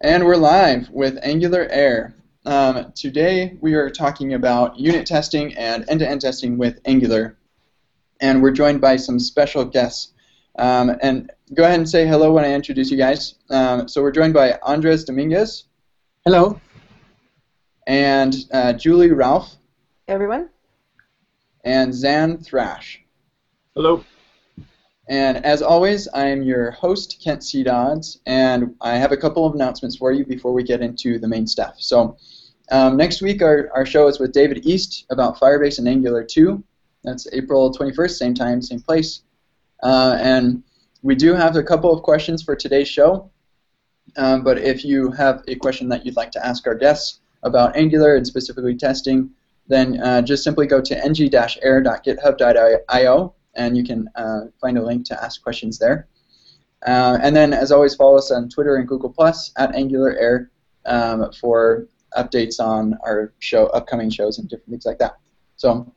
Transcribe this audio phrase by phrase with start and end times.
[0.00, 2.14] And we're live with Angular Air.
[2.44, 7.38] Um, today we are talking about unit testing and end-to-end testing with Angular.
[8.20, 10.12] And we're joined by some special guests.
[10.58, 13.36] Um, and go ahead and say hello when I introduce you guys.
[13.50, 15.64] Um, so we're joined by Andres Dominguez.
[16.24, 16.60] Hello.
[17.86, 19.54] And uh, Julie Ralph.
[20.06, 20.50] Hey everyone.
[21.64, 23.00] And Zan Thrash.
[23.74, 24.04] Hello.
[25.08, 27.62] And as always, I'm your host, Kent C.
[27.62, 31.28] Dodds, and I have a couple of announcements for you before we get into the
[31.28, 31.74] main stuff.
[31.78, 32.16] So,
[32.70, 36.64] um, next week, our, our show is with David East about Firebase and Angular 2.
[37.02, 39.20] That's April 21st, same time, same place.
[39.82, 40.62] Uh, and
[41.02, 43.30] we do have a couple of questions for today's show.
[44.16, 47.76] Um, but if you have a question that you'd like to ask our guests about
[47.76, 49.28] Angular and specifically testing,
[49.68, 55.24] then uh, just simply go to ng-air.github.io and you can uh, find a link to
[55.24, 56.08] ask questions there.
[56.86, 60.50] Uh, and then, as always, follow us on Twitter and Google Plus at Angular Air
[60.84, 65.16] um, for updates on our show, upcoming shows, and different things like that.
[65.56, 65.92] So,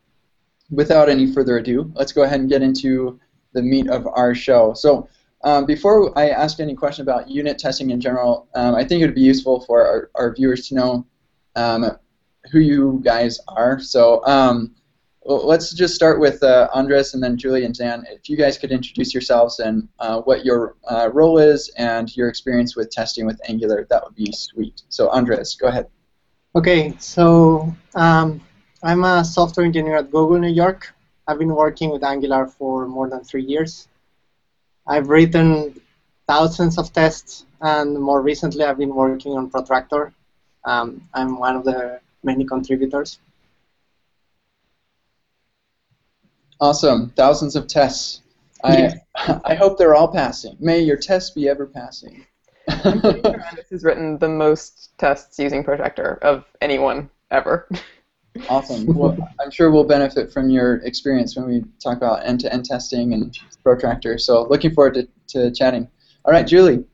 [0.71, 3.19] without any further ado, let's go ahead and get into
[3.53, 4.73] the meat of our show.
[4.73, 5.09] So,
[5.43, 9.05] um, before I ask any question about unit testing in general, um, I think it
[9.05, 11.05] would be useful for our, our viewers to know
[11.55, 11.97] um,
[12.51, 13.79] who you guys are.
[13.79, 14.73] So, um,
[15.27, 18.05] well, let's just start with uh, Andres and then Julie and Dan.
[18.09, 22.29] If you guys could introduce yourselves and uh, what your uh, role is and your
[22.29, 24.83] experience with testing with Angular, that would be sweet.
[24.87, 25.87] So Andres, go ahead.
[26.55, 28.39] Okay, so um,
[28.83, 30.93] I'm a software engineer at Google New York.
[31.27, 33.89] I've been working with Angular for more than three years.
[34.87, 35.75] I've written
[36.25, 40.13] thousands of tests, and more recently I've been working on Protractor.
[40.63, 43.19] Um, I'm one of the many contributors.
[46.59, 47.09] Awesome.
[47.15, 48.21] Thousands of tests.
[48.63, 48.93] I,
[49.45, 50.57] I hope they're all passing.
[50.59, 52.25] May your tests be ever passing.
[52.67, 57.67] I'm pretty sure Andres has written the most tests using Protractor of anyone ever.
[58.49, 58.85] Awesome.
[58.85, 63.35] Well, I'm sure we'll benefit from your experience when we talk about end-to-end testing and
[63.63, 64.19] Protractor.
[64.19, 65.89] So looking forward to, to chatting.
[66.23, 66.85] All right, Julie.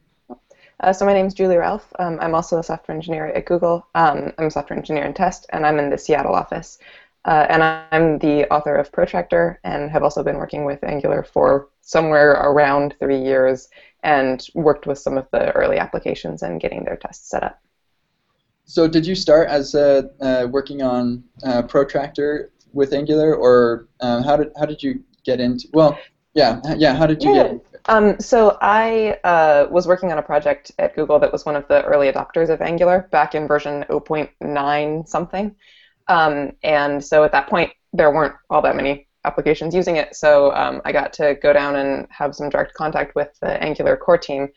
[0.79, 1.91] Uh, so my name is Julie Ralph.
[1.99, 3.87] Um, I'm also a software engineer at Google.
[3.95, 6.77] Um, I'm a software engineer in test, and I'm in the Seattle office.
[7.25, 11.69] Uh, and I'm the author of Protractor and have also been working with Angular for
[11.81, 13.69] somewhere around three years
[14.03, 17.61] and worked with some of the early applications and getting their tests set up.
[18.65, 24.23] So did you start as uh, uh, working on uh, Protractor with Angular, or um,
[24.23, 25.67] how did how did you get into?
[25.73, 25.97] Well,
[26.33, 26.95] yeah, yeah.
[26.95, 27.43] How did you yeah.
[27.43, 27.51] get?
[27.51, 31.55] Into um, so I uh, was working on a project at Google that was one
[31.55, 35.55] of the early adopters of Angular back in version 0.9 something.
[36.07, 40.15] Um, and so at that point, there weren't all that many applications using it.
[40.15, 43.95] So um, I got to go down and have some direct contact with the Angular
[43.95, 44.49] core team.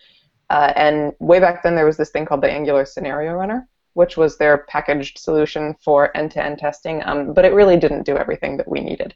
[0.51, 4.17] Uh, and way back then, there was this thing called the Angular Scenario Runner, which
[4.17, 7.03] was their packaged solution for end-to-end testing.
[7.05, 9.15] Um, but it really didn't do everything that we needed.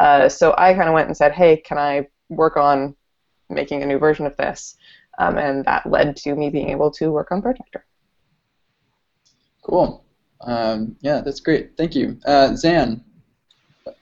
[0.00, 2.94] Uh, so I kind of went and said, "Hey, can I work on
[3.48, 4.76] making a new version of this?"
[5.18, 7.84] Um, and that led to me being able to work on Protractor.
[9.62, 10.04] Cool.
[10.40, 11.76] Um, yeah, that's great.
[11.76, 12.18] Thank you.
[12.24, 13.04] Uh, Zan.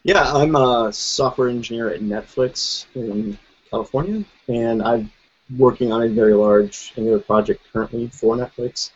[0.02, 3.38] Yeah, I'm a software engineer at Netflix in
[3.70, 5.10] California, and I'm
[5.56, 8.90] working on a very large Angular project currently for Netflix.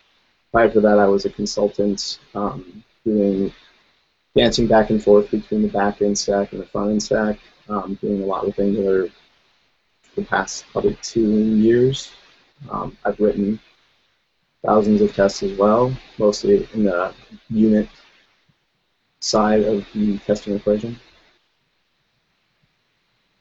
[0.52, 3.52] Prior to that, I was a consultant um, doing
[4.36, 7.94] dancing back and forth between the back end stack and the front end stack, um,
[8.00, 9.08] doing a lot with Angular
[10.02, 12.10] for the past probably two years.
[12.70, 13.60] Um, I've written
[14.64, 17.14] thousands of tests as well, mostly in the
[17.48, 17.88] unit
[19.20, 20.98] side of the testing equation.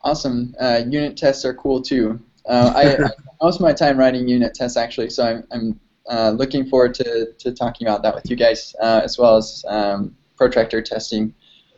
[0.02, 0.56] Awesome.
[0.60, 2.20] Uh, unit tests are cool too.
[2.48, 3.10] Uh, I, I
[3.42, 5.80] most of my time writing unit tests actually, so I'm, I'm
[6.10, 9.64] uh, looking forward to, to talking about that with you guys uh, as well as
[9.68, 11.34] um, protractor testing.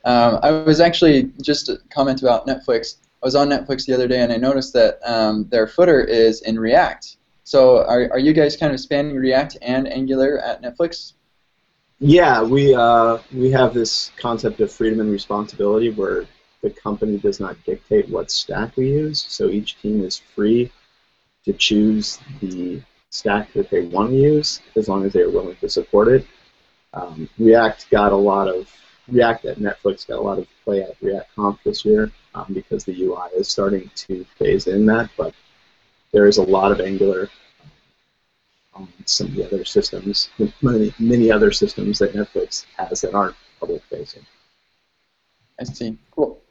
[0.05, 2.97] Um, I was actually just a comment about Netflix.
[3.21, 6.41] I was on Netflix the other day and I noticed that um, their footer is
[6.41, 7.17] in React.
[7.43, 11.13] So are, are you guys kind of spanning React and Angular at Netflix?
[11.99, 16.25] Yeah, we uh, we have this concept of freedom and responsibility where
[16.61, 20.71] the company does not dictate what stack we use, so each team is free
[21.45, 25.55] to choose the stack that they want to use as long as they are willing
[25.57, 26.25] to support it.
[26.93, 28.67] Um, React got a lot of
[29.07, 32.85] React at Netflix got a lot of play at React Conf this year um, because
[32.85, 35.33] the UI is starting to phase in that, but
[36.11, 37.29] there is a lot of Angular
[38.73, 40.29] on some of the other systems,
[40.61, 44.25] many, many other systems that Netflix has that aren't public facing.
[45.59, 45.97] I see.
[46.11, 46.41] Cool.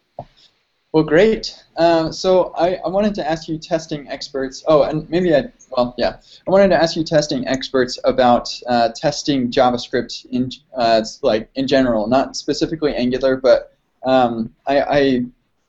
[0.93, 1.55] Well, great.
[1.77, 4.65] Um, so I, I wanted to ask you testing experts.
[4.67, 6.17] Oh, and maybe I, well, yeah.
[6.47, 11.67] I wanted to ask you testing experts about uh, testing JavaScript in, uh, like, in
[11.69, 15.25] general, not specifically Angular, but um, I, I,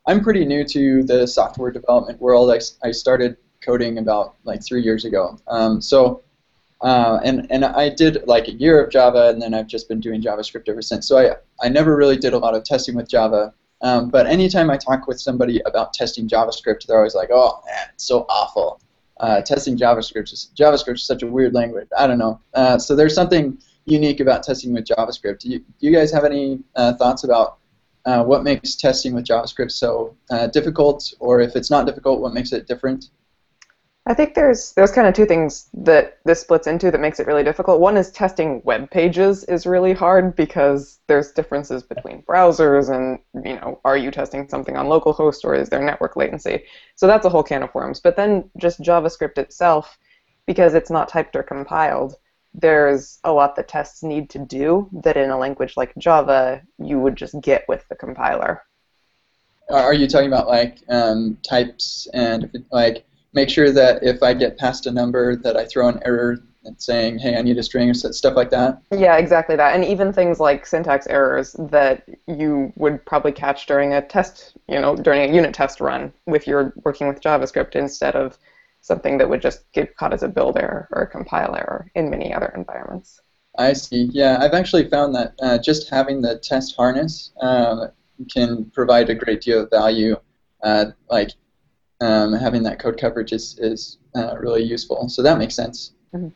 [0.08, 2.50] I'm pretty new to the software development world.
[2.52, 5.38] I, I started coding about like three years ago.
[5.48, 6.24] Um, so,
[6.82, 10.00] uh, and, and I did like a year of Java, and then I've just been
[10.00, 11.08] doing JavaScript ever since.
[11.08, 13.54] So I, I never really did a lot of testing with Java.
[13.82, 17.88] Um, but anytime I talk with somebody about testing JavaScript, they're always like, "Oh man,
[17.94, 18.80] it's so awful.
[19.20, 21.88] Uh, testing JavaScript is JavaScript is such a weird language.
[21.98, 25.40] I don't know." Uh, so there's something unique about testing with JavaScript.
[25.40, 27.58] Do you, do you guys have any uh, thoughts about
[28.06, 32.34] uh, what makes testing with JavaScript so uh, difficult, or if it's not difficult, what
[32.34, 33.10] makes it different?
[34.08, 37.28] I think there's there's kind of two things that this splits into that makes it
[37.28, 37.80] really difficult.
[37.80, 43.56] One is testing web pages is really hard because there's differences between browsers and you
[43.56, 46.64] know are you testing something on localhost or is there network latency?
[46.96, 48.00] So that's a whole can of worms.
[48.00, 50.00] But then just JavaScript itself,
[50.48, 52.16] because it's not typed or compiled,
[52.56, 57.00] there's a lot that tests need to do that in a language like Java you
[57.00, 58.64] would just get with the compiler.
[59.70, 64.58] Are you talking about like um, types and like make sure that if I get
[64.58, 67.90] past a number that I throw an error and saying, hey, I need a string
[67.90, 68.82] or stuff like that.
[68.92, 69.74] Yeah, exactly that.
[69.74, 74.80] And even things like syntax errors that you would probably catch during a test, you
[74.80, 78.38] know, during a unit test run if you're working with JavaScript instead of
[78.82, 82.10] something that would just get caught as a build error or a compile error in
[82.10, 83.22] many other environments.
[83.58, 84.10] I see.
[84.12, 87.90] Yeah, I've actually found that uh, just having the test harness um,
[88.32, 90.16] can provide a great deal of value.
[90.64, 91.32] Uh, like
[92.02, 95.08] um, having that code coverage is, is uh, really useful.
[95.10, 95.94] So that makes sense.
[96.14, 96.30] Mm-hmm.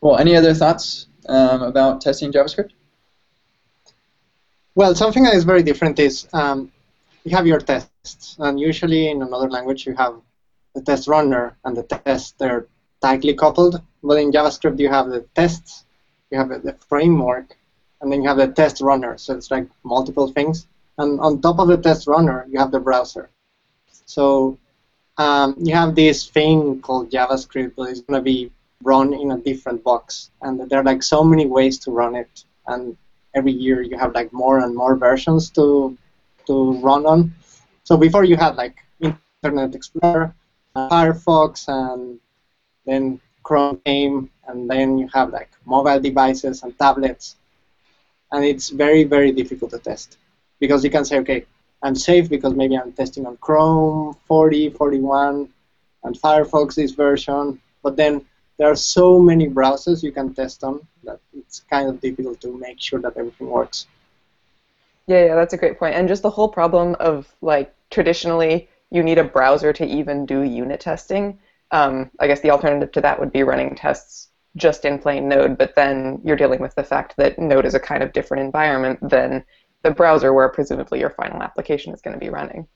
[0.00, 2.70] Well, any other thoughts um, about testing JavaScript?
[4.74, 6.70] Well, something that is very different is um,
[7.24, 10.20] you have your tests, and usually in another language you have
[10.74, 12.38] the test runner and the test.
[12.38, 12.66] They're
[13.00, 15.84] tightly coupled, but in JavaScript you have the tests,
[16.30, 17.56] you have the framework,
[18.00, 19.16] and then you have the test runner.
[19.16, 20.66] So it's like multiple things.
[20.98, 23.30] And on top of the test runner, you have the browser.
[24.06, 24.58] So
[25.18, 28.50] um, you have this thing called JavaScript, but it's going to be
[28.82, 32.44] run in a different box, and there are like so many ways to run it,
[32.66, 32.96] and
[33.34, 35.96] every year you have like more and more versions to
[36.46, 37.34] to run on.
[37.84, 40.34] So before you had like Internet Explorer,
[40.76, 42.18] Firefox, and
[42.84, 47.36] then Chrome came, and then you have like mobile devices and tablets,
[48.32, 50.18] and it's very very difficult to test
[50.58, 51.46] because you can say okay
[51.84, 55.48] I'm safe because maybe I'm testing on Chrome 40, 41,
[56.02, 57.60] and Firefox this version.
[57.82, 58.24] But then
[58.58, 62.56] there are so many browsers you can test on that it's kind of difficult to
[62.56, 63.86] make sure that everything works.
[65.06, 65.94] Yeah, yeah, that's a great point.
[65.94, 70.42] And just the whole problem of like traditionally you need a browser to even do
[70.42, 71.38] unit testing.
[71.70, 75.58] Um, I guess the alternative to that would be running tests just in plain Node,
[75.58, 79.00] but then you're dealing with the fact that Node is a kind of different environment
[79.02, 79.44] than
[79.84, 82.66] the browser where presumably your final application is going to be running.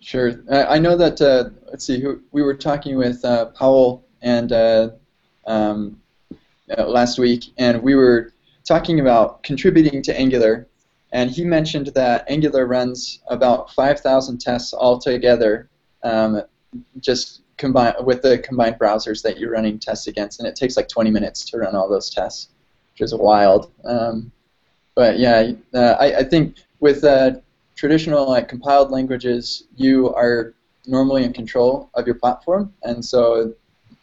[0.00, 0.32] Sure.
[0.50, 4.90] I know that, uh, let's see, we were talking with uh, Pawel and uh,
[5.46, 6.00] um,
[6.76, 8.32] uh, last week, and we were
[8.66, 10.66] talking about contributing to Angular,
[11.12, 15.70] and he mentioned that Angular runs about 5,000 tests altogether,
[16.02, 16.42] um,
[16.98, 20.88] just combine with the combined browsers that you're running tests against, and it takes like
[20.88, 22.48] 20 minutes to run all those tests,
[22.92, 23.70] which is wild.
[23.84, 24.32] Um,
[24.94, 27.32] but yeah, uh, I, I think with uh,
[27.76, 30.54] traditional like compiled languages, you are
[30.86, 33.54] normally in control of your platform, and so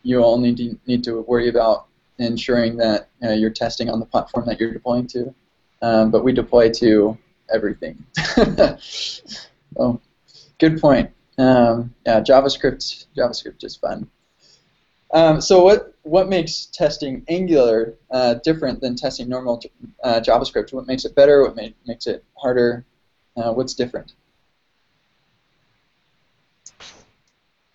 [0.04, 4.60] you only need to worry about ensuring that uh, you're testing on the platform that
[4.60, 5.34] you're deploying to.
[5.82, 7.18] Um, but we deploy to
[7.54, 8.06] everything.
[9.78, 10.00] oh,
[10.58, 11.12] good point.
[11.38, 13.06] Um, yeah, JavaScript.
[13.18, 14.10] JavaScript is fun.
[15.12, 19.62] Um, so what what makes testing Angular uh, different than testing normal
[20.04, 20.72] uh, JavaScript?
[20.74, 21.42] What makes it better?
[21.42, 22.86] What ma makes it harder?
[23.36, 24.14] Uh, what's different?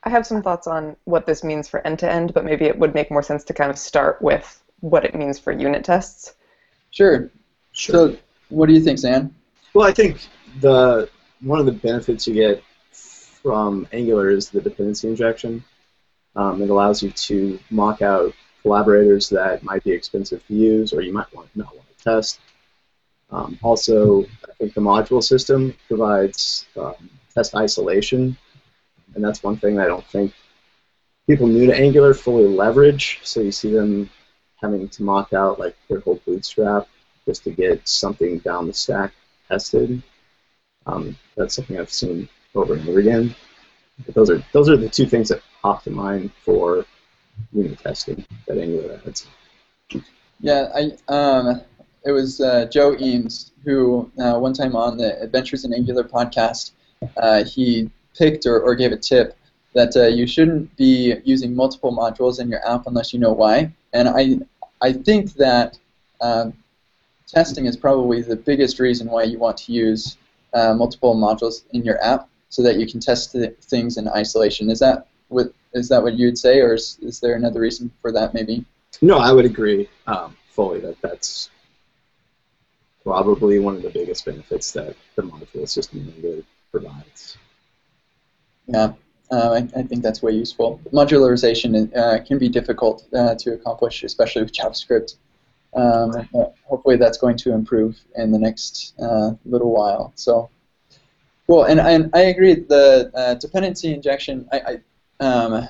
[0.04, 3.10] I have some thoughts on what this means for end-to-end, but maybe it would make
[3.10, 6.34] more sense to kind of start with what it means for unit tests.
[6.90, 7.30] Sure.
[7.72, 8.10] Sure.
[8.10, 8.16] So,
[8.50, 9.34] what do you think, Zan?
[9.72, 10.28] Well, I think
[10.60, 11.08] the
[11.40, 15.64] one of the benefits you get from Angular is the dependency injection.
[16.36, 21.02] Um, it allows you to mock out collaborators that might be expensive to use or
[21.02, 22.40] you might want, not want to test.
[23.30, 28.36] Um, also, I think the module system provides um, test isolation,
[29.14, 30.32] and that's one thing I don't think
[31.26, 33.20] people new to Angular fully leverage.
[33.22, 34.10] So you see them
[34.60, 36.86] having to mock out like their whole bootstrap
[37.26, 39.12] just to get something down the stack
[39.48, 40.02] tested.
[40.86, 43.34] Um, that's something I've seen over and over again.
[44.14, 46.84] Those are those are the two things that pop to mind for
[47.52, 49.26] unit testing that Angular adds.
[50.40, 51.60] Yeah, I um,
[52.04, 56.72] it was uh, Joe Eames who uh, one time on the Adventures in Angular podcast,
[57.16, 59.36] uh, he picked or, or gave a tip
[59.74, 63.72] that uh, you shouldn't be using multiple modules in your app unless you know why.
[63.92, 64.38] And I
[64.82, 65.78] I think that
[66.20, 66.52] um,
[67.26, 70.16] testing is probably the biggest reason why you want to use
[70.52, 74.70] uh, multiple modules in your app so that you can test th- things in isolation.
[74.70, 78.12] Is that what is that what you'd say, or is, is there another reason for
[78.12, 78.64] that maybe?
[79.02, 81.50] No, I would agree um, fully that that's
[83.02, 87.36] probably one of the biggest benefits that the module system really provides.
[88.68, 88.92] Yeah,
[89.32, 90.80] uh, I, I, think that's way useful.
[90.92, 95.16] Modularization uh, can be difficult uh, to accomplish, especially with JavaScript.
[95.74, 96.28] Um,
[96.62, 100.12] hopefully, that's going to improve in the next uh, little while.
[100.14, 100.48] So,
[101.46, 102.54] well, and, and I agree.
[102.54, 104.80] The uh, dependency injection, I,
[105.20, 105.68] I um,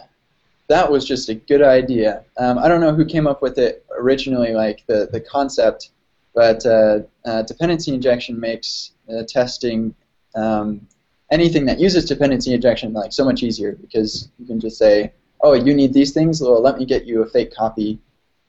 [0.69, 2.25] that was just a good idea.
[2.39, 5.91] Um, I don't know who came up with it originally, like the the concept,
[6.35, 7.01] but uh,
[7.43, 8.93] dependency injection makes
[9.29, 9.95] testing
[10.35, 10.87] um,
[11.31, 15.13] anything that uses dependency injection like so much easier because you can just say,
[15.43, 16.41] oh, you need these things.
[16.41, 17.99] Well, let me get you a fake copy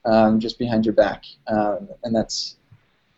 [0.06, 2.58] um, just behind your back, um, and that's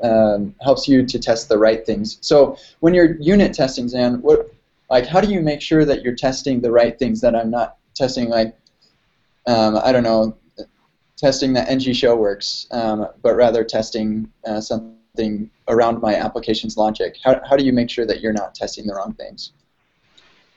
[0.03, 2.17] um, helps you to test the right things.
[2.21, 4.51] So when you're unit testing, Zan, what
[4.89, 7.77] like how do you make sure that you're testing the right things that I'm not
[7.95, 8.55] testing like
[9.47, 10.37] um, I don't know
[11.17, 16.77] testing that ng show works, um, but rather testing uh, something something around my application's
[16.77, 17.17] logic?
[17.23, 19.51] How, how do you make sure that you're not testing the wrong things?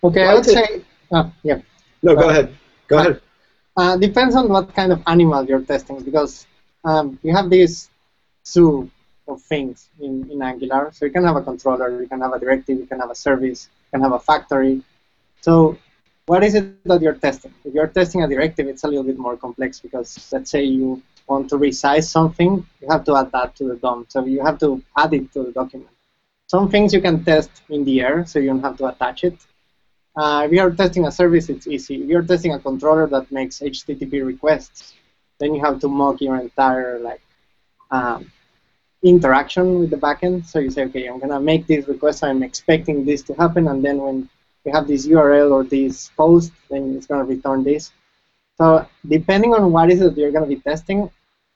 [0.04, 0.82] Okay, I would say,
[1.12, 1.60] uh, yeah.
[2.02, 2.56] No, go uh, ahead.
[2.88, 3.20] Go uh, ahead.
[3.76, 6.46] Uh, depends on what kind of animal you're testing because
[6.84, 7.88] um, you have this
[8.46, 8.90] zoo
[9.28, 10.90] of things in, in Angular.
[10.92, 13.14] So you can have a controller, you can have a directive, you can have a
[13.14, 14.82] service, you can have a factory.
[15.40, 15.78] So
[16.26, 17.52] what is it that you're testing?
[17.64, 21.02] If you're testing a directive, it's a little bit more complex because let's say you
[21.26, 24.06] want to resize something, you have to add that to the DOM.
[24.08, 25.90] So you have to add it to the document.
[26.46, 29.38] Some things you can test in the air, so you don't have to attach it.
[30.16, 32.02] Uh, if you're testing a service, it's easy.
[32.02, 34.94] If you're testing a controller that makes HTTP requests,
[35.38, 37.22] then you have to mock your entire like
[37.90, 38.30] um,
[39.02, 40.46] interaction with the backend.
[40.46, 42.22] So you say, okay, I'm gonna make this request.
[42.24, 44.28] I'm expecting this to happen, and then when
[44.64, 47.92] you have this URL or this post, then it's gonna return this.
[48.58, 51.10] So depending on what is it you're gonna be testing,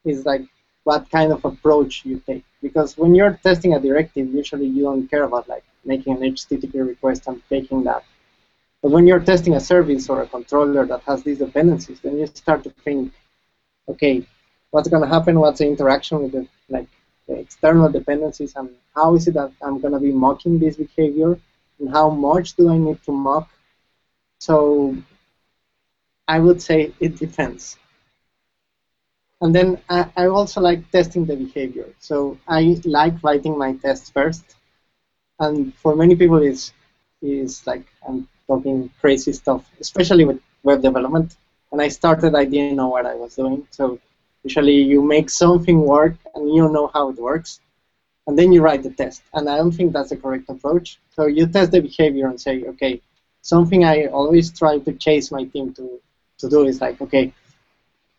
[0.04, 0.42] is like
[0.84, 2.44] what kind of approach you take.
[2.62, 6.86] Because when you're testing a directive, usually you don't care about like making an HTTP
[6.86, 8.04] request and taking that.
[8.82, 12.26] But when you're testing a service or a controller that has these dependencies, then you
[12.26, 13.12] start to think,
[13.88, 14.26] okay,
[14.70, 15.40] what's to happen?
[15.40, 16.88] What's the interaction with the like
[17.28, 21.38] external dependencies, and how is it that I'm going to be mocking this behavior,
[21.78, 23.48] and how much do I need to mock?
[24.38, 24.96] So
[26.28, 27.76] I would say it depends.
[29.40, 31.88] And then I, I also like testing the behavior.
[31.98, 34.56] So I like writing my tests first.
[35.38, 36.72] And for many people, it's,
[37.20, 41.36] is like I'm talking crazy stuff, especially with web development.
[41.70, 43.66] When I started, I didn't know what I was doing.
[43.70, 43.98] So
[44.44, 47.60] usually you make something work and you don't know how it works.
[48.26, 49.22] And then you write the test.
[49.34, 50.98] And I don't think that's the correct approach.
[51.10, 53.00] So you test the behavior and say, okay,
[53.42, 56.00] something I always try to chase my team to,
[56.38, 57.32] to do is like, okay,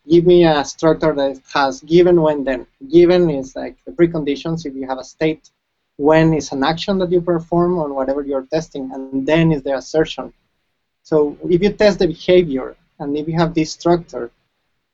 [0.08, 2.68] give me a structure that has given, when, then.
[2.92, 4.66] Given is like the preconditions.
[4.66, 5.50] If you have a state,
[5.98, 9.76] when is an action that you perform on whatever you're testing, and then is the
[9.76, 10.34] assertion.
[11.02, 14.30] So if you test the behavior, and if you have this structure,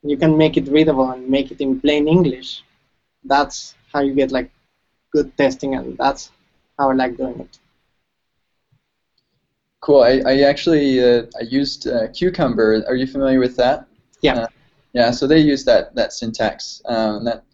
[0.02, 2.62] you can make it readable and make it in plain English.
[3.24, 4.50] That's how you get like
[5.12, 6.30] good testing, and that's
[6.78, 7.58] how I like doing it.
[9.80, 10.02] Cool.
[10.02, 12.84] I, I actually uh, I used uh, Cucumber.
[12.86, 13.86] Are you familiar with that?
[14.22, 14.34] Yeah.
[14.34, 14.46] Uh,
[14.92, 16.82] yeah, so they use that that syntax.
[16.84, 17.44] Um, that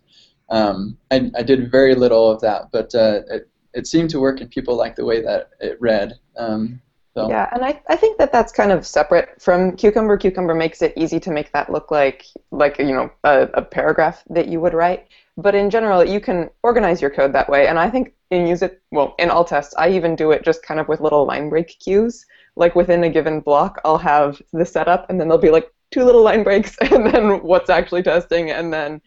[0.51, 4.41] um, I, I did very little of that, but uh, it it seemed to work,
[4.41, 6.19] and people liked the way that it read.
[6.37, 6.81] Um,
[7.15, 7.29] so.
[7.29, 10.17] Yeah, and I, I think that that's kind of separate from Cucumber.
[10.17, 14.23] Cucumber makes it easy to make that look like like you know a, a paragraph
[14.31, 15.07] that you would write.
[15.37, 18.63] But in general, you can organize your code that way, and I think in use
[18.63, 19.75] it well in all tests.
[19.77, 22.27] I even do it just kind of with little line break cues.
[22.57, 26.05] Like within a given block, I'll have the setup, and then there'll be like two
[26.05, 29.01] little line breaks and then what's actually testing and then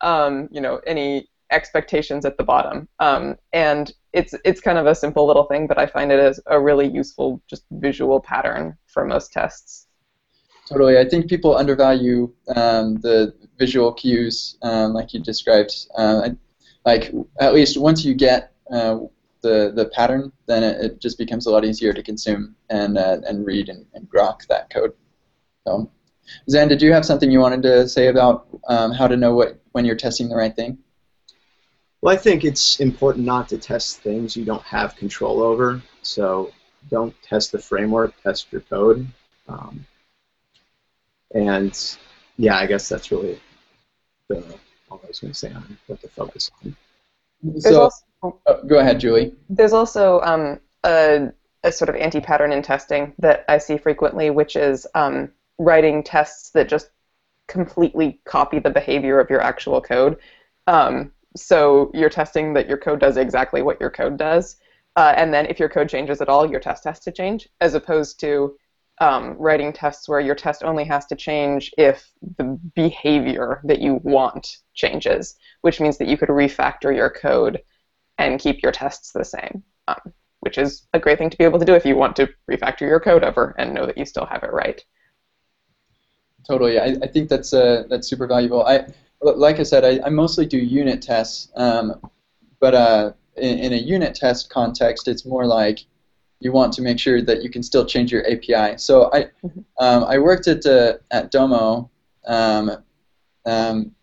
[0.00, 4.94] um, you know any expectations at the bottom um, and it's it's kind of a
[4.94, 9.04] simple little thing but i find it as a really useful just visual pattern for
[9.04, 9.86] most tests
[10.68, 16.28] totally i think people undervalue um, the visual cues um, like you described uh,
[16.84, 18.98] like at least once you get uh,
[19.42, 23.18] the, the pattern, then it, it just becomes a lot easier to consume and uh,
[23.26, 24.92] and read and, and grok that code.
[25.66, 25.90] So,
[26.48, 29.60] Zan, did you have something you wanted to say about um, how to know what
[29.72, 30.78] when you're testing the right thing?
[32.02, 35.82] Well, I think it's important not to test things you don't have control over.
[36.02, 36.50] So
[36.90, 39.06] don't test the framework, test your code.
[39.48, 39.86] Um,
[41.34, 41.96] and
[42.36, 43.38] yeah, I guess that's really
[44.28, 44.42] the,
[44.90, 46.74] all I was going to say on what to focus on.
[47.42, 49.34] There's So, also, oh, go ahead, Julie.
[49.50, 51.28] there's also um, a,
[51.64, 56.50] a sort of anti-pattern in testing that I see frequently, which is um, writing tests
[56.50, 56.90] that just
[57.46, 60.16] completely copy the behavior of your actual code.
[60.66, 64.56] Um, so you're testing that your code does exactly what your code does,
[64.96, 67.74] uh, and then if your code changes at all, your test has to change, as
[67.74, 68.56] opposed to
[69.00, 74.00] um, writing tests where your test only has to change if the behavior that you
[74.02, 77.62] want changes, which means that you could refactor your code
[78.18, 81.58] and keep your tests the same, um, which is a great thing to be able
[81.58, 84.26] to do if you want to refactor your code over and know that you still
[84.26, 84.84] have it right.
[86.46, 88.64] Totally, I, I think that's uh, that's super valuable.
[88.66, 88.86] I
[89.22, 92.00] like I said, I, I mostly do unit tests, um,
[92.60, 95.80] but uh, in, in a unit test context, it's more like
[96.40, 98.78] you want to make sure that you can still change your API.
[98.78, 99.64] So I Mhm.
[99.78, 101.90] um, I worked at uh, at Domo,
[102.26, 102.70] um,
[103.46, 103.94] um,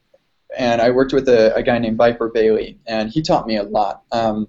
[0.57, 3.63] and I worked with a, a guy named Viper Bailey, and he taught me a
[3.63, 4.03] lot.
[4.12, 4.47] Um,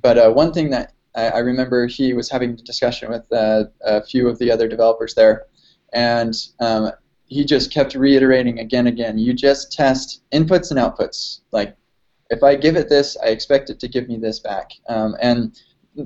[0.00, 3.64] but uh, one thing that I, I remember he was having a discussion with uh,
[3.82, 5.46] a few of the other developers there,
[5.92, 6.90] and um,
[7.30, 11.40] he just kept reiterating again and again you just test inputs and outputs.
[11.52, 11.76] Like
[12.28, 14.72] if i give it this i expect it to give me this back.
[14.88, 15.58] Um, and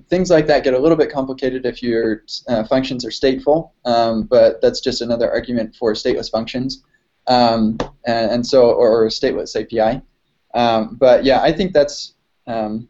[0.08, 4.22] things like that get a little bit complicated if your uh, functions are stateful um,
[4.22, 6.82] but that's just another argument for stateless functions
[7.26, 7.76] um,
[8.06, 10.00] and, and so or, or stateless api
[10.54, 12.14] um, but yeah i think that's
[12.46, 12.88] um,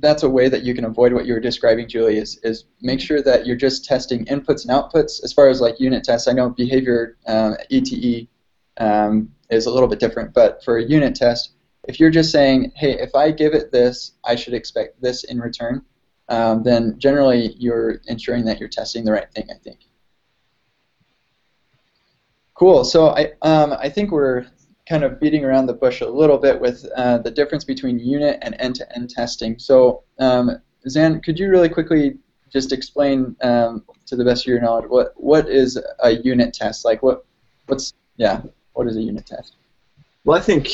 [0.00, 3.00] that's a way that you can avoid what you were describing, Julie, is, is make
[3.00, 5.22] sure that you're just testing inputs and outputs.
[5.22, 8.28] As far as like unit tests, I know behavior um, E2E
[8.78, 11.54] um, is a little bit different, but for a unit test,
[11.86, 15.38] if you're just saying, hey, if I give it this, I should expect this in
[15.38, 15.84] return,
[16.28, 19.80] um, then generally you're ensuring that you're testing the right thing, I think.
[22.54, 22.84] Cool.
[22.84, 24.46] So I, um, I think we're
[24.88, 28.38] kind of beating around the bush a little bit with uh, the difference between unit
[28.42, 29.58] and end-to-end testing.
[29.58, 32.18] So, um, Zan, could you really quickly
[32.52, 36.84] just explain, um, to the best of your knowledge, what what is a unit test?
[36.84, 37.24] Like, what
[37.66, 38.42] what's yeah,
[38.74, 39.56] what is a unit test?
[40.24, 40.68] Well, I think,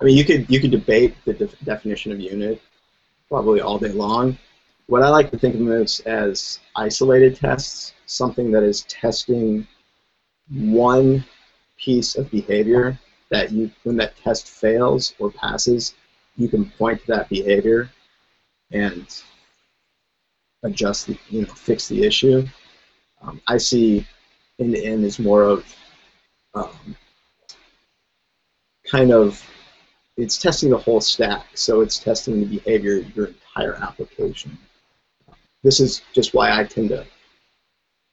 [0.00, 2.60] I mean, you could you could debate the def- definition of unit
[3.28, 4.38] probably all day long.
[4.86, 9.66] What I like to think of them as, as isolated tests, something that is testing
[10.50, 11.24] one
[11.82, 12.98] piece of behavior
[13.30, 15.94] that you, when that test fails or passes,
[16.36, 17.90] you can point to that behavior
[18.72, 19.22] and
[20.62, 22.46] adjust, the, you know, fix the issue.
[23.22, 24.06] Um, I see
[24.58, 25.76] end-to-end is more of
[26.54, 26.96] um,
[28.90, 29.42] kind of
[30.16, 34.56] it's testing the whole stack, so it's testing the behavior of your entire application.
[35.62, 37.06] This is just why I tend to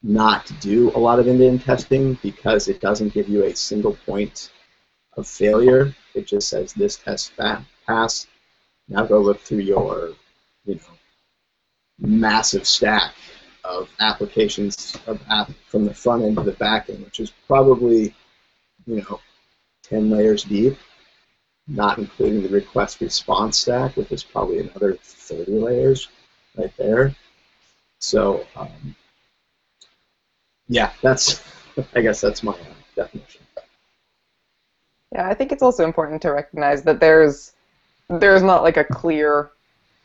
[0.03, 4.51] not do a lot of end-to-end testing because it doesn't give you a single point
[5.15, 5.93] of failure.
[6.13, 8.27] It just says this test fa- pass.
[8.87, 10.13] Now go look through your,
[10.65, 10.81] you know,
[11.99, 13.13] massive stack
[13.63, 18.13] of applications of app from the front end to the back end, which is probably,
[18.85, 19.19] you know,
[19.83, 20.77] 10 layers deep,
[21.67, 26.07] not including the request response stack, which is probably another 30 layers
[26.55, 27.13] right there.
[27.99, 28.95] So, um,
[30.67, 31.43] yeah, that's,
[31.95, 32.55] I guess that's my
[32.95, 33.41] definition.
[35.13, 37.53] Yeah, I think it's also important to recognize that there's
[38.09, 39.51] there's not like a clear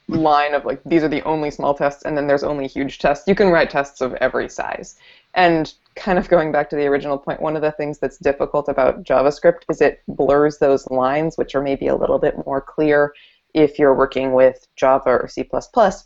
[0.09, 3.27] line of like these are the only small tests and then there's only huge tests.
[3.27, 4.97] You can write tests of every size.
[5.35, 8.69] And kind of going back to the original point, one of the things that's difficult
[8.69, 13.15] about JavaScript is it blurs those lines, which are maybe a little bit more clear
[13.55, 15.49] if you're working with Java or C++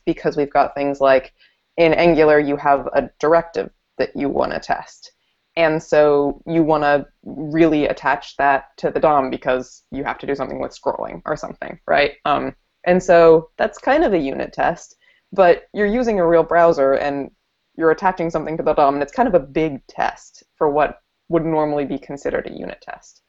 [0.04, 1.32] because we've got things like
[1.76, 5.12] in Angular you have a directive that you want to test.
[5.56, 10.26] And so you want to really attach that to the DOM because you have to
[10.26, 12.12] do something with scrolling or something, right?
[12.26, 12.54] Um,
[12.84, 14.96] and so that's kind of a unit test,
[15.32, 17.30] but you're using a real browser and
[17.76, 21.02] you're attaching something to the DOM, and it's kind of a big test for what
[21.28, 23.22] would normally be considered a unit test.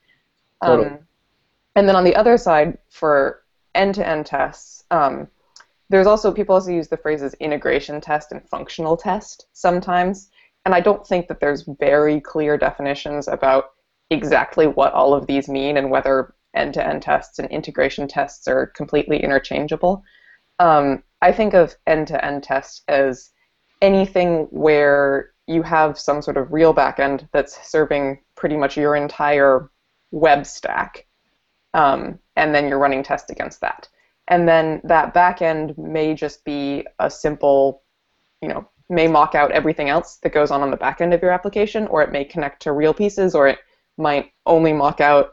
[0.64, 0.88] Totally.
[0.88, 1.00] Um,
[1.76, 3.44] and then on the other side, for
[3.76, 5.28] end-to-end tests, um,
[5.90, 10.30] there's also people also use the phrases integration test and functional test sometimes,
[10.68, 13.72] and I don't think that there's very clear definitions about
[14.10, 19.24] exactly what all of these mean and whether end-to-end tests and integration tests are completely
[19.24, 20.04] interchangeable.
[20.60, 23.30] Um, I think of end-to-end tests as
[23.82, 29.72] anything where you have some sort of real backend that's serving pretty much your entire
[30.12, 31.08] web stack,
[31.76, 33.88] um, and then you're running tests against that.
[34.28, 37.84] And then that backend may just be a simple,
[38.42, 41.22] you know, may mock out everything else that goes on on the back end of
[41.22, 43.60] your application, or it may connect to real pieces, or it
[43.98, 45.32] might only mock out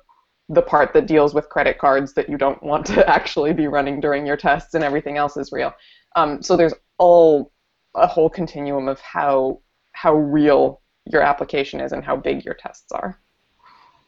[0.48, 4.00] the part that deals with credit cards that you don't want to actually be running
[4.00, 5.72] during your tests, and everything else is real.
[6.16, 7.52] Um, so there's all
[7.94, 9.60] a whole continuum of how
[9.92, 13.20] how real your application is and how big your tests are.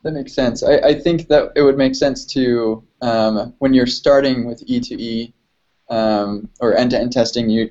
[0.03, 0.63] That makes sense.
[0.63, 5.33] I, I think that it would make sense to um, when you're starting with E2E
[5.89, 7.71] um, or end-to-end testing, you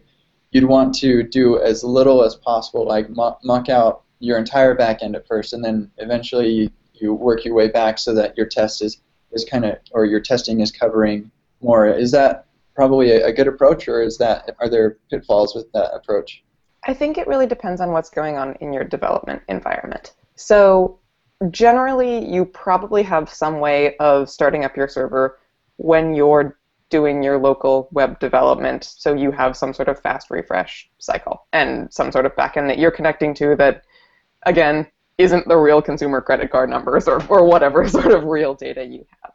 [0.56, 5.28] you'd want to do as little as possible, like muck out your entire backend at
[5.28, 9.02] first, and then eventually you, you work your way back so that your test is,
[9.34, 11.30] is kind of or your testing is covering
[11.62, 11.86] more.
[11.88, 15.94] Is that probably a, a good approach, or is that are there pitfalls with that
[15.94, 16.42] approach?
[16.88, 20.14] I think it really depends on what's going on in your development environment.
[20.38, 21.00] So
[21.52, 25.38] generally, you probably have some way of starting up your server
[25.76, 26.58] when you're
[26.90, 31.92] doing your local web development so you have some sort of fast refresh cycle and
[31.92, 33.84] some sort of backend that you're connecting to that
[34.46, 34.86] again
[35.18, 39.06] isn't the real consumer credit card numbers or, or whatever sort of real data you
[39.22, 39.32] have.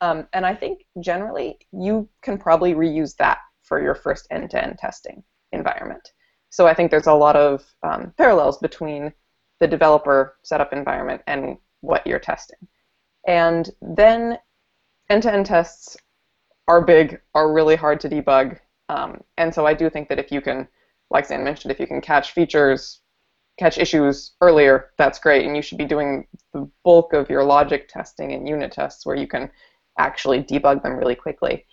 [0.00, 5.22] Um, and i think generally you can probably reuse that for your first end-to-end testing
[5.52, 6.12] environment.
[6.50, 9.12] So i think there's a lot of um, parallels between
[9.58, 12.58] the developer setup environment and what you're testing.
[13.26, 14.38] And then
[15.08, 15.96] end-to-end tests
[16.68, 18.58] are big, are really hard to debug.
[18.88, 20.68] Um, and so I do think that if you can,
[21.10, 23.00] like Zan mentioned, if you can catch features,
[23.58, 25.46] catch issues earlier, that's great.
[25.46, 29.16] And you should be doing the bulk of your logic testing and unit tests where
[29.16, 29.50] you can
[29.98, 31.64] actually debug them really quickly.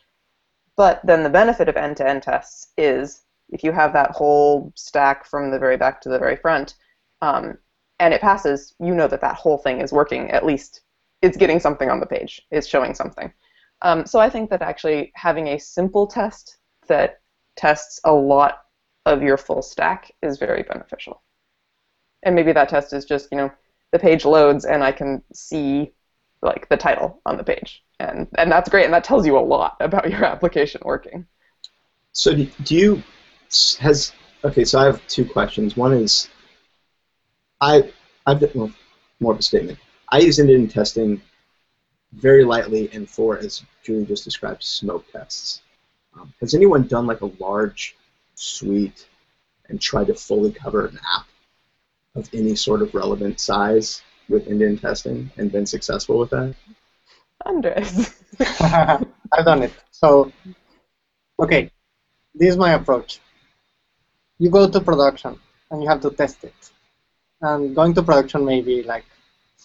[0.75, 5.51] But then the benefit of end-to-end tests is if you have that whole stack from
[5.51, 6.75] the very back to the very front,
[7.21, 7.57] um,
[7.99, 10.31] and it passes, you know that that whole thing is working.
[10.31, 10.81] At least
[11.21, 12.41] it's getting something on the page.
[12.49, 13.31] It's showing something.
[13.83, 17.19] Um, so I think that actually having a simple test that
[17.55, 18.63] tests a lot
[19.05, 21.21] of your full stack is very beneficial.
[22.23, 23.51] And maybe that test is just, you know,
[23.91, 25.91] the page loads and I can see
[26.41, 27.83] like the title on the page.
[27.99, 31.25] And, and that's great, and that tells you a lot about your application working.
[32.13, 33.03] So do you
[33.79, 34.11] has
[34.43, 34.65] okay?
[34.65, 35.75] So I have two questions.
[35.75, 36.29] One is
[37.59, 37.91] I
[38.25, 38.71] I've well,
[39.19, 39.79] more of a statement.
[40.09, 41.21] I use end testing
[42.15, 45.61] very lightly and for, as Julie just described, smoke tests.
[46.15, 47.95] Um, has anyone done like a large
[48.35, 49.07] suite
[49.69, 51.27] and tried to fully cover an app
[52.15, 56.55] of any sort of relevant size with end testing and been successful with that?
[57.45, 58.13] Andres.
[58.39, 59.73] I've done it.
[59.91, 60.31] So,
[61.39, 61.71] okay,
[62.35, 63.19] this is my approach.
[64.37, 65.39] You go to production
[65.71, 66.53] and you have to test it.
[67.41, 69.05] And going to production maybe like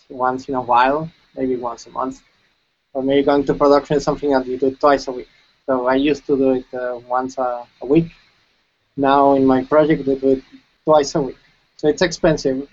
[0.09, 2.23] once in a while, maybe once a month
[3.03, 5.29] maybe going to production is something that you do twice a week.
[5.67, 8.11] So I used to do it uh, once a, a, week.
[8.97, 10.45] Now in my project, we do it
[10.85, 11.39] twice a week.
[11.77, 12.69] So it's expensive,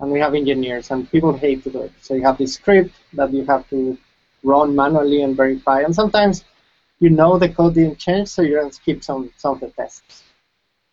[0.00, 1.92] and we have engineers, and people hate to do it.
[2.00, 3.96] So you have this script that you have to
[4.42, 6.44] run manually and verify, and sometimes
[6.98, 10.24] you know the code didn't change, so you don't skip some, some of the tests.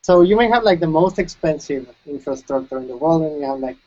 [0.04, 3.60] So you may have like the most expensive infrastructure in the world, and you have
[3.60, 3.78] like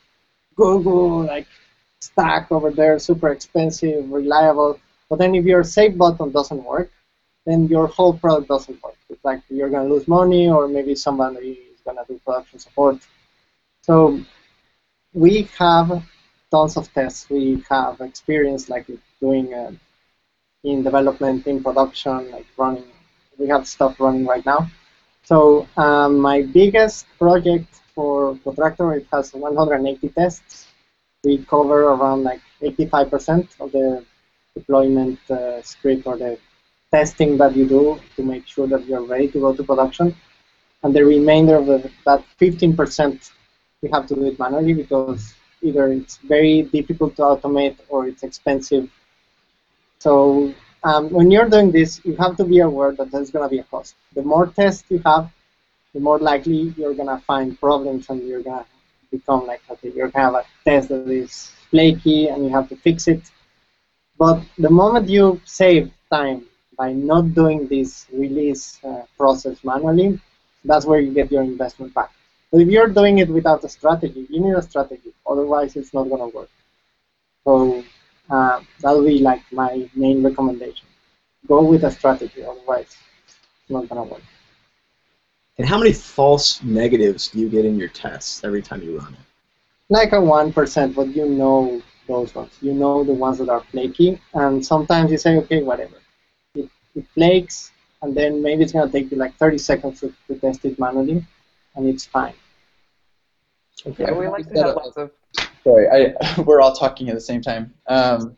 [0.57, 1.47] Google, like
[2.05, 4.79] stack over there, super expensive, reliable.
[5.09, 6.91] But then if your save button doesn't work,
[7.47, 8.97] then your whole product doesn't work.
[9.11, 12.59] It's like you're going to lose money or maybe somebody is going to do production
[12.59, 12.99] support.
[13.83, 14.21] So
[15.13, 16.03] we have
[16.51, 17.29] tons of tests.
[17.29, 18.87] We have experience like
[19.21, 19.73] doing uh,
[20.65, 22.91] in development, in production, like running.
[23.39, 24.71] We have stuff running right now.
[25.25, 30.67] So um, my biggest project for Protractor, it has 180 tests
[31.25, 34.05] we cover around like 85% of the
[34.55, 36.39] deployment uh, script or the
[36.91, 40.15] testing that you do to make sure that you're ready to go to production.
[40.83, 43.31] And the remainder of the, that 15%,
[43.83, 48.23] we have to do it manually because either it's very difficult to automate or it's
[48.23, 48.89] expensive.
[49.99, 53.51] So um, when you're doing this, you have to be aware that there's going to
[53.51, 53.97] be a cost.
[54.15, 55.31] The more tests you have,
[55.95, 58.67] the more likely you're going to find problems and you're going to
[59.19, 62.77] become like, okay, you're gonna have a test that is flaky and you have to
[62.77, 63.23] fix it.
[64.23, 66.41] But the moment you save time
[66.79, 70.21] by not doing this release uh, process manually,
[70.65, 72.11] that's where you get your investment back.
[72.51, 75.13] But if you're doing it without a strategy, you need a strategy.
[75.27, 76.51] Otherwise, it's not going to work.
[77.45, 77.85] So
[78.31, 80.87] uh, that'll be like my main recommendation.
[81.47, 82.43] Go with a strategy.
[82.43, 82.97] Otherwise,
[83.27, 84.23] it's not gonna work.
[85.59, 89.13] And how many false negatives do you get in your tests every time you run
[89.13, 89.21] it?
[89.89, 92.53] Like a one percent, but you know those ones.
[92.61, 95.97] You know the ones that are flaky, and sometimes you say, okay, whatever.
[96.55, 97.71] It, it flakes,
[98.03, 101.25] and then maybe it's gonna take you like 30 seconds to, to test it manually,
[101.77, 102.35] and it's fine.
[103.99, 105.11] Yeah, we like to have lots of.
[105.63, 107.73] Sorry, I, we're all talking at the same time.
[107.87, 108.37] Um,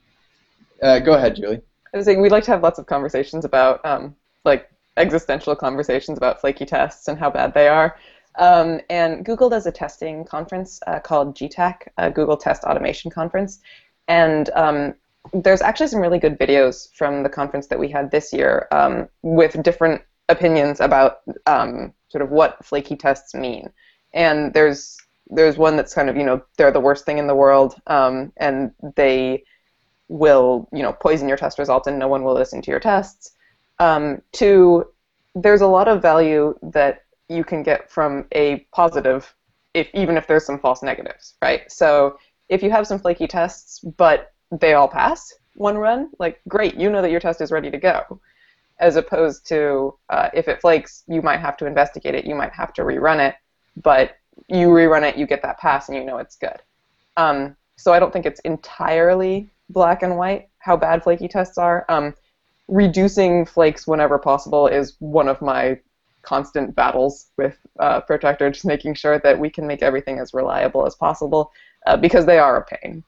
[0.83, 1.63] uh, go ahead, Julie.
[1.95, 6.19] I was saying we'd like to have lots of conversations about um, like existential conversations
[6.19, 7.97] about flaky tests and how bad they are.
[8.39, 13.61] Um, and Google does a testing conference uh, called GTAC, uh, Google Test Automation Conference,
[14.09, 14.95] and um,
[15.33, 19.09] there's actually some really good videos from the conference that we had this year um,
[19.23, 23.71] with different opinions about um, sort of what flaky tests mean.
[24.13, 24.97] And there's
[25.29, 28.33] there's one that's kind of you know they're the worst thing in the world, um,
[28.37, 29.45] and they
[30.09, 33.33] will you know poison your test results, and no one will listen to your tests.
[33.79, 34.87] Um, two,
[35.35, 39.35] there's a lot of value that you can get from a positive,
[39.75, 41.71] if even if there's some false negatives, right?
[41.71, 46.77] So if you have some flaky tests, but they all pass one run, like great,
[46.77, 48.21] you know that your test is ready to go.
[48.79, 52.53] As opposed to uh, if it flakes, you might have to investigate it, you might
[52.53, 53.35] have to rerun it,
[53.83, 54.17] but
[54.49, 56.61] you rerun it, you get that pass, and you know it's good.
[57.17, 61.85] Um, so I don't think it's entirely black and white how bad flaky tests are.
[61.89, 62.15] Um,
[62.69, 65.79] reducing flakes whenever possible is one of my
[66.23, 70.85] constant battles with uh, Protractor, just making sure that we can make everything as reliable
[70.87, 71.53] as possible
[71.87, 73.05] uh, because they are a pain.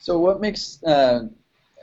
[0.00, 1.28] So what makes uh,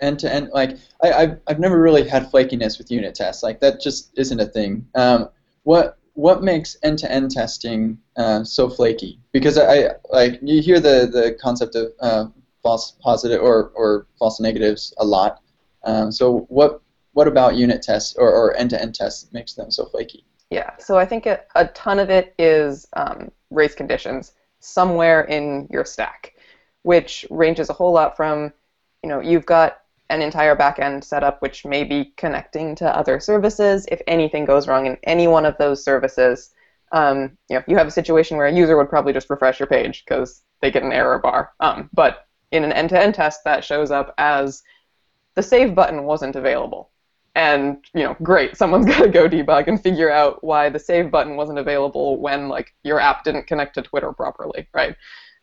[0.01, 4.11] end-to-end like I, I've, I've never really had flakiness with unit tests like that just
[4.17, 4.85] isn't a thing.
[4.95, 5.29] Um,
[5.63, 9.19] what what makes end-to-end testing uh, so flaky?
[9.31, 12.25] Because I like you hear the the concept of uh,
[12.63, 15.41] false positive or, or false negatives a lot.
[15.85, 16.81] Um, so what
[17.13, 20.25] what about unit tests or, or end-to-end tests makes them so flaky?
[20.49, 25.67] Yeah, so I think a, a ton of it is um, race conditions somewhere in
[25.71, 26.33] your stack,
[26.83, 28.51] which ranges a whole lot from,
[29.01, 29.77] you know, you've got
[30.09, 33.87] an entire backend setup which may be connecting to other services.
[33.89, 36.53] If anything goes wrong in any one of those services,
[36.91, 39.67] um, you know, you have a situation where a user would probably just refresh your
[39.67, 41.53] page because they get an error bar.
[41.59, 44.63] Um, but in an end-to-end test, that shows up as
[45.35, 46.89] the save button wasn't available.
[47.35, 51.11] And you know great someone's got to go debug and figure out why the save
[51.11, 54.95] button wasn't available when like your app didn't connect to twitter properly right?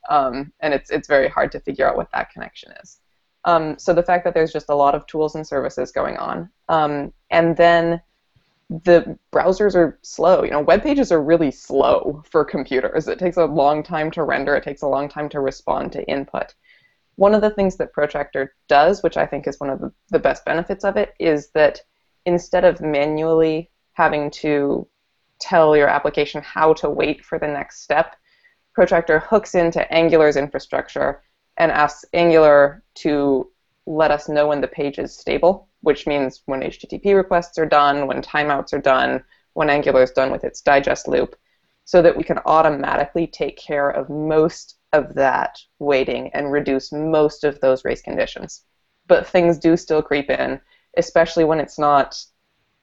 [0.09, 2.99] Um, and it's it's very hard to figure out what that connection is.
[3.45, 6.49] Um, so the fact that there's just a lot of tools and services going on
[6.71, 8.01] um, and then
[8.71, 10.45] the browsers are slow.
[10.45, 13.07] You know web pages are really slow for computers.
[13.07, 14.57] It takes a long time to render.
[14.57, 16.55] It takes a long time to respond to input
[17.17, 20.19] one of the things that Protractor does, which I think is one of the, the
[20.19, 21.81] best benefits of it, is that
[22.25, 24.87] instead of manually having to
[25.39, 28.17] tell your application how to wait for the next step,
[28.75, 31.23] Protractor hooks into Angular's infrastructure
[31.59, 33.51] and asks Angular to
[33.87, 38.07] let us know when the page is stable, which means when HTTP requests are done,
[38.07, 39.23] when timeouts are done,
[39.55, 41.37] when Angular is done with its digest loop,
[41.85, 47.45] so that we can automatically take care of most of that waiting and reduce most
[47.45, 48.63] of those race conditions.
[49.07, 50.61] But things do still creep in,
[50.97, 52.23] especially when it's not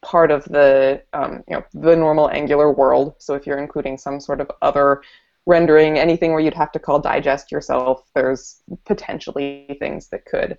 [0.02, 3.16] part of the um, you know the normal Angular world.
[3.20, 5.02] So if you're including some sort of other
[5.46, 10.58] rendering, anything where you'd have to call digest yourself, there's potentially things that could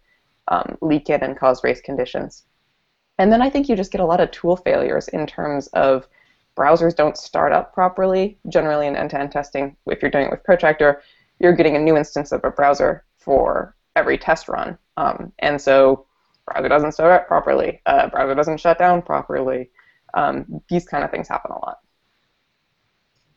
[0.48, 2.44] um, leak in and cause race conditions.
[3.18, 6.08] And then I think you just get a lot of tool failures in terms of
[6.56, 8.38] browsers don't start up properly.
[8.48, 11.02] Generally, in end-to-end testing, if you're doing it with Protractor,
[11.40, 14.78] you're getting a new instance of a browser for every test run.
[14.96, 16.06] Um, and so
[16.46, 19.70] browser doesn't start up properly, uh, browser doesn't shut down properly.
[20.14, 21.78] Um, these kind of things happen a lot.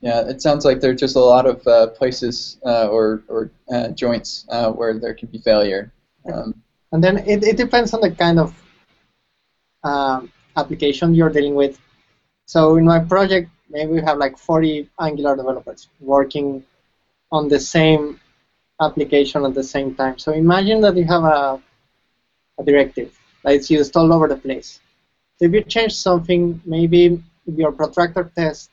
[0.02, 3.90] Yeah, it sounds like there's just a lot of uh, places uh, or, or uh,
[3.90, 5.94] joints uh, where there can be failure.
[6.32, 6.62] Um,
[6.92, 8.54] and then it, it depends on the kind of
[9.84, 11.80] um, application you're dealing with.
[12.48, 16.66] So in my project, maybe we have like 40 Angular developers working
[17.34, 18.20] on the same
[18.80, 20.18] application at the same time.
[20.18, 21.62] So imagine that you have a,
[22.60, 23.10] a directive
[23.44, 24.80] that's used all over the place.
[25.38, 28.70] So if you change something, maybe your protractor test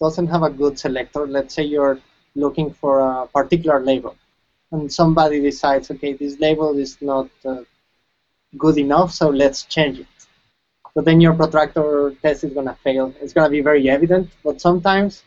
[0.00, 1.26] doesn't have a good selector.
[1.26, 2.00] Let's say you're
[2.34, 4.16] looking for a particular label,
[4.72, 7.62] and somebody decides, okay, this label is not uh,
[8.56, 10.06] good enough, so let's change it.
[10.94, 13.14] But then your protractor test is going to fail.
[13.20, 15.24] It's going to be very evident, but sometimes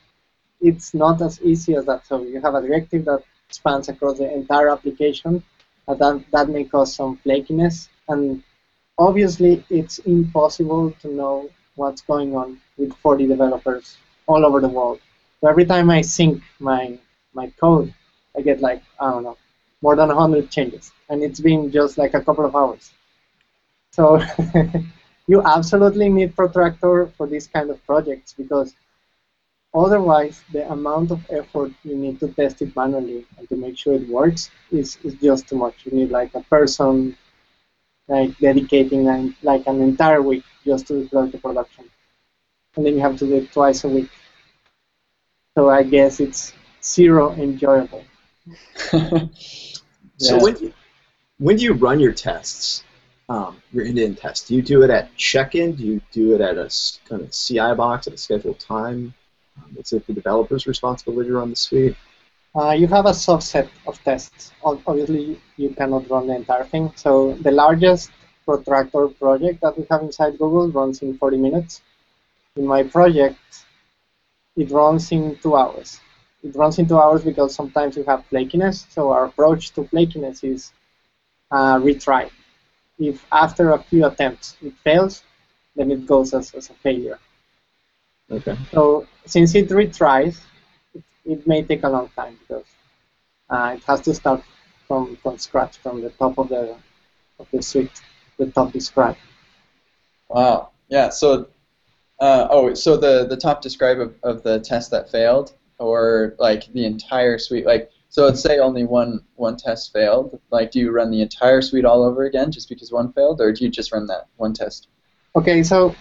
[0.62, 2.06] it's not as easy as that.
[2.06, 5.44] So you have a directive that spans across the entire application,
[5.88, 7.90] and that, that may cause some flakiness.
[8.08, 8.44] And
[8.98, 13.98] obviously, it's impossible to know what's going on with 40 developers
[14.28, 15.00] all over the world.
[15.40, 16.98] So every time I sync my
[17.34, 17.94] my code,
[18.38, 19.38] I get like I don't know
[19.82, 22.92] more than 100 changes, and it's been just like a couple of hours.
[23.92, 24.22] So
[25.28, 28.76] you absolutely need Protractor for these kind of projects because
[29.74, 33.94] otherwise the amount of effort you need to test it manually and to make sure
[33.94, 35.86] it works is, is just too much.
[35.86, 37.18] You need like a person
[38.08, 41.86] like dedicating an, like an entire week just to deploy to production.
[42.76, 44.10] And then you have to do it twice a week.
[45.56, 48.04] So I guess it's zero enjoyable.
[50.22, 50.74] So when do you,
[51.40, 52.84] when do you run your tests,
[53.28, 54.48] um, your end-to-end tests?
[54.48, 55.74] Do you do it at check-in?
[55.74, 56.70] Do you do it at a
[57.10, 59.16] kind of CI box at a scheduled time?
[59.58, 61.96] Um, is it the developer's responsibility to run the suite?
[62.56, 64.52] Uh, you have a subset of tests.
[64.64, 66.92] Obviously, you cannot run the entire thing.
[66.96, 68.12] So the largest
[68.46, 71.82] protractor project that we have inside Google runs in 40 minutes.
[72.58, 73.40] In my project,
[74.58, 76.02] it runs in two hours.
[76.44, 78.86] It runs in two hours because sometimes you have flakiness.
[78.92, 80.74] So our approach to flakiness is
[81.52, 82.30] uh, retry.
[83.00, 85.24] If after a few attempts it fails,
[85.76, 87.20] then it goes as, as a failure.
[88.32, 88.58] Okay.
[88.72, 90.40] So since it retries,
[90.94, 92.66] it, it may take a long time because
[93.50, 94.42] uh, it has to start
[94.88, 96.78] from, from scratch, from the top of the
[97.40, 98.02] of the suite,
[98.38, 99.18] the top describe.
[100.30, 100.70] Wow.
[100.90, 101.10] Yeah.
[101.10, 101.48] So,
[102.20, 106.72] uh, oh, so the the top describe of, of the test that failed, or like
[106.74, 108.26] the entire suite, like so.
[108.26, 110.40] Let's say only one one test failed.
[110.52, 113.52] Like, do you run the entire suite all over again just because one failed, or
[113.52, 114.88] do you just run that one test?
[115.36, 115.96] Okay, so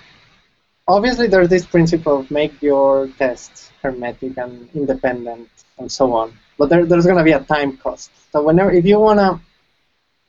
[0.88, 6.32] obviously there's this principle of make your tests hermetic and independent and so on.
[6.58, 8.10] But there, there's going to be a time cost.
[8.32, 9.40] So whenever, if you want to,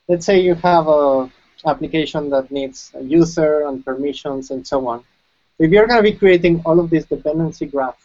[0.08, 1.32] let's say you have a
[1.66, 5.04] application that needs a user and permissions and so on.
[5.60, 7.98] If you're going to be creating all of this dependency graph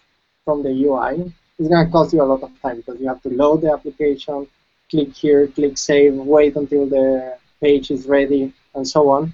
[0.45, 3.23] from the UI, it's going to cost you a lot of time because you have
[3.23, 4.47] to load the application,
[4.91, 9.33] click here, click save, wait until the page is ready, and so on.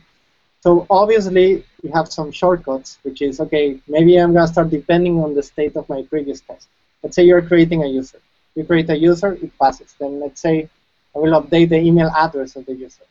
[0.62, 3.80] So obviously you have some shortcuts, which is okay.
[3.88, 6.68] Maybe I'm gonna start depending on the state of my previous test.
[7.02, 8.20] Let's say you're creating a user.
[8.54, 9.94] You create a user, it passes.
[9.98, 10.68] Then let's say
[11.14, 13.04] I will update the email address of the user.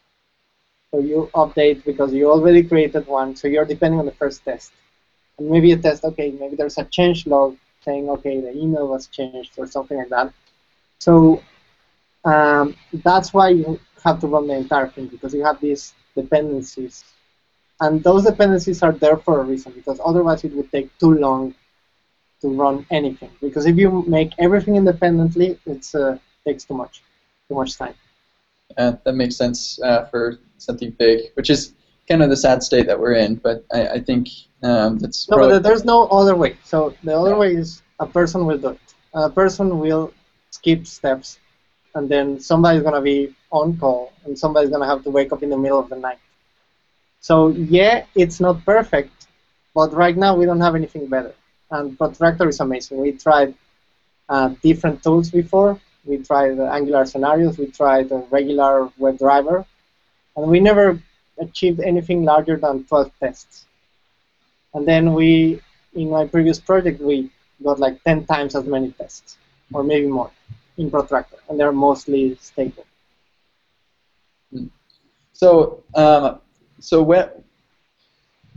[0.92, 4.72] So you update because you already created one, so you're depending on the first test.
[5.38, 9.08] And maybe you test, okay, maybe there's a change log saying, okay, the email was
[9.08, 10.34] changed or something like that.
[11.00, 11.42] So
[12.26, 17.04] um, that's why you have to run the entire thing because you have these dependencies
[17.82, 21.54] and those dependencies are there for a reason because otherwise it would take too long
[22.42, 23.32] to run anything.
[23.42, 27.04] Because if you make everything independently it uh, takes too much
[27.50, 27.96] too much time.
[28.78, 31.74] Uh, that makes sense uh, for something big, which is
[32.08, 33.36] kind of the sad state that we're in.
[33.36, 34.30] But I, I think
[34.64, 36.58] um, that's no but there's no other way.
[36.64, 38.80] So the other way is a person will do it.
[39.14, 40.14] A person will
[40.52, 41.40] skip steps
[41.96, 45.34] and then somebody's going to be on call and somebody's going to have to wake
[45.34, 46.20] up in the middle of the night
[47.22, 49.22] so yeah it's not perfect
[49.74, 51.34] but right now we don't have anything better.
[51.70, 53.00] And protractor is amazing.
[53.00, 53.54] We tried
[54.28, 55.80] uh, different tools before.
[56.04, 57.58] We tried angular scenarios.
[57.58, 59.66] We tried the regular WebDriver
[60.36, 61.02] and we never
[61.40, 63.66] achieved anything larger than 12 tests.
[64.74, 65.62] And then we
[65.94, 67.30] in my previous project we
[67.64, 69.38] got like 10 times as many tests
[69.74, 70.32] or maybe more
[70.78, 71.38] in protractor.
[71.48, 72.86] And they're mostly stable.
[75.34, 76.40] So, um,
[76.82, 77.02] so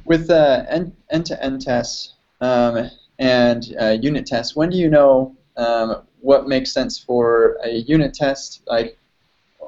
[0.04, 6.02] with uh, end- end-to-end tests um, and uh, unit tests, when do you know um,
[6.20, 8.98] what makes sense for a unit test, like,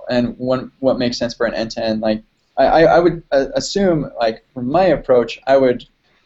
[0.09, 2.01] and one what makes sense for an end-to-end?
[2.01, 2.23] Like,
[2.57, 5.85] I, I, would uh, assume, like, from my approach, I would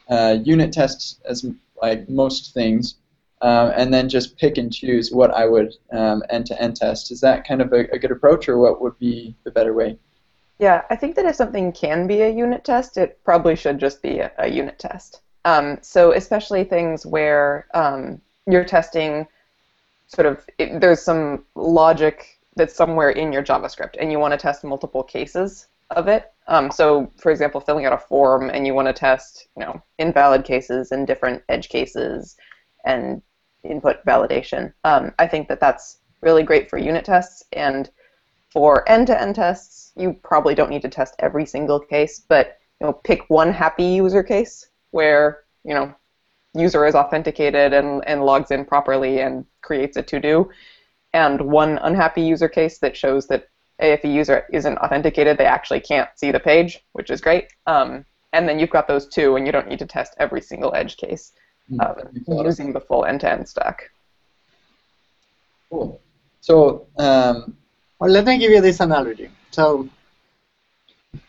[0.08, 1.44] uh, unit test as
[1.82, 2.96] like most things,
[3.42, 7.10] uh, and then just pick and choose what I would um, end-to-end test.
[7.10, 9.98] Is that kind of a, a good approach, or what would be the better way?
[10.60, 14.02] Yeah, I think that if something can be a unit test, it probably should just
[14.02, 15.22] be a, a unit test.
[15.46, 19.26] Um, so especially things where um, you're testing
[20.06, 24.38] sort of it, there's some logic that's somewhere in your JavaScript, and you want to
[24.38, 26.30] test multiple cases of it.
[26.46, 29.82] Um, so, for example, filling out a form, and you want to test, you know,
[29.98, 32.36] invalid cases and different edge cases,
[32.84, 33.22] and
[33.64, 34.74] input validation.
[34.84, 37.88] Um, I think that that's really great for unit tests, and
[38.52, 42.93] for end-to-end tests, you probably don't need to test every single case, but you know,
[42.93, 45.95] pick one happy user case where you know
[46.55, 50.51] user is authenticated and, and logs in properly and creates a to-do,
[51.12, 55.80] and one unhappy user case that shows that if a user isn't authenticated, they actually
[55.80, 57.49] can't see the page, which is great.
[57.66, 60.74] Um, and then you've got those two, and you don't need to test every single
[60.74, 61.32] edge case
[61.80, 61.95] um,
[62.26, 63.91] using the full end-to-end stack.
[65.70, 66.01] Cool.
[66.41, 67.57] So, um,
[67.99, 69.30] well, let me give you this analogy.
[69.51, 69.88] So,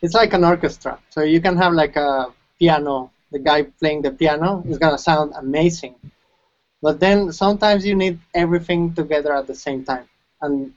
[0.02, 1.00] it's like an orchestra.
[1.10, 2.28] So you can have like a
[2.60, 3.12] piano.
[3.32, 5.96] The guy playing the piano is gonna sound amazing,
[6.82, 10.08] but then sometimes you need everything together at the same time.
[10.42, 10.74] And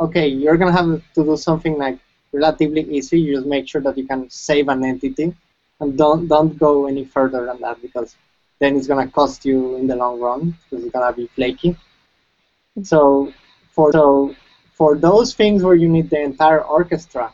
[0.00, 1.98] okay, you're gonna have to do something like
[2.32, 3.20] relatively easy.
[3.20, 5.34] You just make sure that you can save an entity,
[5.80, 8.16] and don't don't go any further than that because
[8.60, 11.76] then it's gonna cost you in the long run because it's gonna be flaky.
[12.82, 13.32] So
[13.70, 14.34] for so
[14.82, 17.32] for those things where you need the entire orchestra,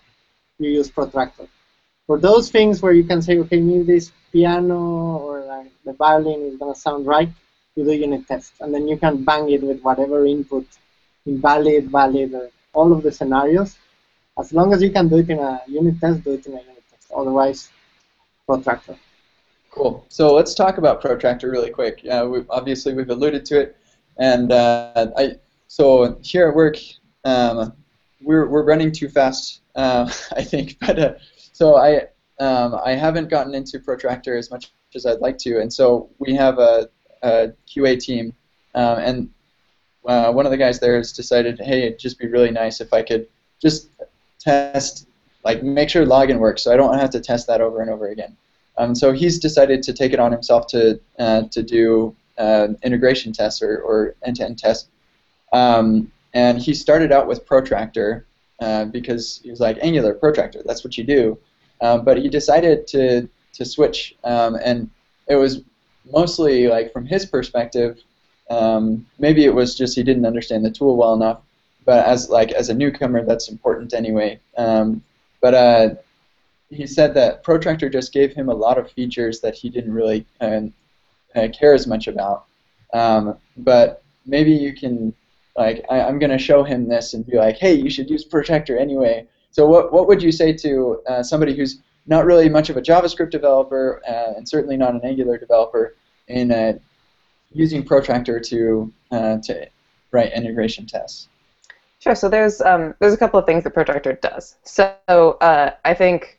[0.59, 1.47] you use protractor.
[2.07, 4.81] For those things where you can say, okay, maybe this piano
[5.27, 7.31] or like the violin is gonna sound right,
[7.75, 10.67] you do unit test, and then you can bang it with whatever input,
[11.25, 13.79] invalid, valid, or all of the scenarios.
[14.39, 16.61] As long as you can do it in a unit test, do it in a
[16.61, 17.11] unit test.
[17.17, 17.71] Otherwise,
[18.45, 18.97] protractor.
[19.71, 20.05] Cool.
[20.11, 22.05] So let's talk about protractor really quick.
[22.05, 23.77] Uh, we, obviously, we've alluded to it,
[24.19, 25.37] and uh, I.
[25.71, 26.77] So here at work,
[27.25, 27.73] um,
[28.21, 30.77] we're we're running too fast, uh, I think.
[30.81, 31.15] But uh,
[31.53, 32.07] so I
[32.43, 36.35] um, I haven't gotten into protractor as much as I'd like to, and so we
[36.35, 36.89] have a,
[37.23, 38.33] a QA team,
[38.75, 39.31] um, and
[40.07, 42.93] uh, one of the guys there has decided, hey, it'd just be really nice if
[42.93, 43.29] I could
[43.61, 43.89] just
[44.39, 45.07] test,
[45.45, 48.09] like make sure login works, so I don't have to test that over and over
[48.09, 48.37] again.
[48.79, 53.33] Um, so he's decided to take it on himself to uh, to do uh, integration
[53.33, 54.89] tests or, or end-to-end tests.
[55.53, 58.27] Um, and he started out with Protractor
[58.61, 61.39] uh, because he was like Angular Protractor, that's what you do.
[61.81, 64.91] Um, but he decided to to switch, um, and
[65.27, 65.63] it was
[66.11, 68.03] mostly like from his perspective.
[68.51, 71.41] Um, maybe it was just he didn't understand the tool well enough,
[71.85, 74.41] but as like as a newcomer, that's important anyway.
[74.57, 75.03] Um,
[75.41, 75.95] but uh,
[76.71, 80.27] he said that Protractor just gave him a lot of features that he didn't really
[80.41, 80.63] uh,
[81.35, 82.45] uh, care as much about.
[82.93, 85.15] Um, but maybe you can,
[85.59, 88.25] like, I, am going to show him this and be like, hey, you should use
[88.25, 89.27] Protractor anyway.
[89.51, 92.81] So what, what would you say to uh, somebody who's not really much of a
[92.81, 95.97] JavaScript developer uh, and certainly not an Angular developer
[96.29, 96.75] in uh,
[97.53, 99.69] using Protractor to, uh, to
[100.13, 101.29] write integration tests?
[101.99, 102.15] Sure.
[102.15, 104.55] So there's um, there's a couple of things that Protractor does.
[104.63, 104.95] So
[105.41, 106.39] uh, I think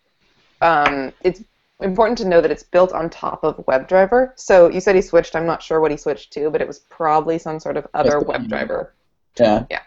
[0.61, 1.43] um, it's
[1.81, 4.31] important to know that it's built on top of WebDriver.
[4.37, 5.35] So you said he switched.
[5.35, 8.21] I'm not sure what he switched to, but it was probably some sort of other
[8.21, 8.91] WebDriver.
[9.39, 9.65] Yeah.
[9.69, 9.81] Yeah.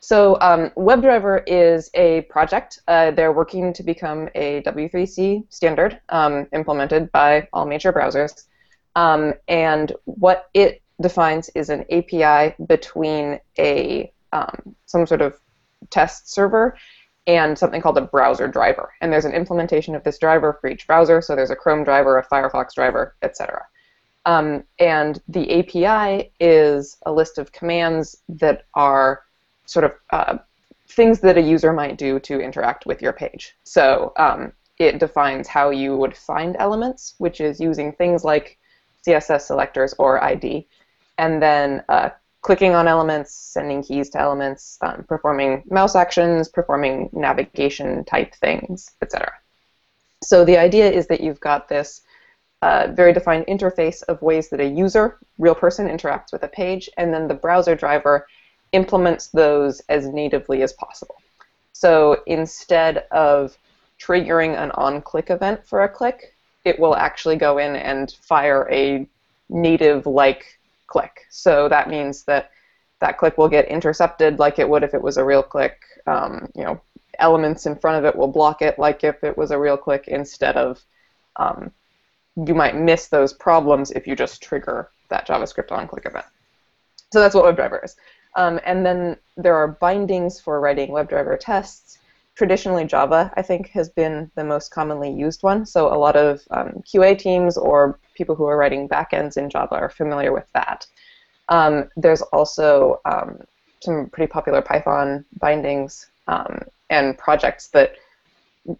[0.00, 2.80] So um, WebDriver is a project.
[2.86, 8.44] Uh, they're working to become a W3C standard um, implemented by all major browsers.
[8.96, 15.40] Um, and what it defines is an API between a um, some sort of
[15.90, 16.76] test server
[17.26, 18.92] and something called a browser driver.
[19.00, 21.22] And there's an implementation of this driver for each browser.
[21.22, 23.64] So there's a Chrome driver, a Firefox driver, etc.
[24.26, 29.22] Um, and the API is a list of commands that are
[29.66, 30.38] sort of uh,
[30.88, 33.54] things that a user might do to interact with your page.
[33.64, 38.58] So um, it defines how you would find elements, which is using things like
[39.06, 40.66] CSS selectors or ID,
[41.18, 42.10] and then uh,
[42.40, 48.90] clicking on elements, sending keys to elements, um, performing mouse actions, performing navigation type things,
[49.02, 49.32] etc.
[50.22, 52.02] So the idea is that you've got this
[52.94, 57.12] very defined interface of ways that a user, real person, interacts with a page, and
[57.12, 58.26] then the browser driver
[58.72, 61.16] implements those as natively as possible.
[61.72, 63.56] So instead of
[63.98, 66.34] triggering an on-click event for a click,
[66.64, 69.06] it will actually go in and fire a
[69.48, 70.44] native-like
[70.86, 71.26] click.
[71.30, 72.50] So that means that
[73.00, 75.82] that click will get intercepted like it would if it was a real click.
[76.06, 76.80] Um, you know,
[77.18, 80.08] elements in front of it will block it like if it was a real click
[80.08, 80.82] instead of
[81.36, 81.70] um,
[82.36, 86.26] you might miss those problems if you just trigger that JavaScript on-click event.
[87.12, 87.96] So that's what WebDriver is.
[88.36, 91.98] Um, and then there are bindings for writing WebDriver tests.
[92.34, 95.64] Traditionally, Java, I think, has been the most commonly used one.
[95.64, 99.76] So a lot of um, QA teams or people who are writing backends in Java
[99.76, 100.86] are familiar with that.
[101.48, 103.38] Um, there's also um,
[103.80, 107.94] some pretty popular Python bindings um, and projects that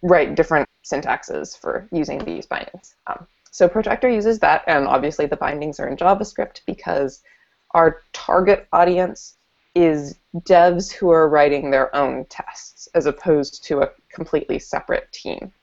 [0.01, 2.95] write different syntaxes for using these bindings.
[3.07, 3.25] Um,
[3.55, 7.23] so Protractor uses that, and obviously the bindings are in JavaScript because
[7.71, 9.37] our target audience
[9.73, 15.53] is devs who are writing their own tests as opposed to a completely separate team.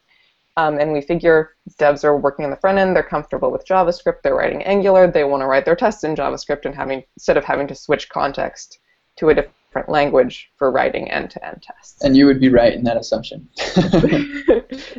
[0.56, 4.22] Um, and we figure devs are working on the front end, they're comfortable with JavaScript,
[4.22, 7.44] they're writing Angular, they want to write their tests in JavaScript and having instead of
[7.44, 8.78] having to switch context
[9.16, 12.02] to a different language for writing end-to-end tests.
[12.02, 13.50] And you would be right in that assumption.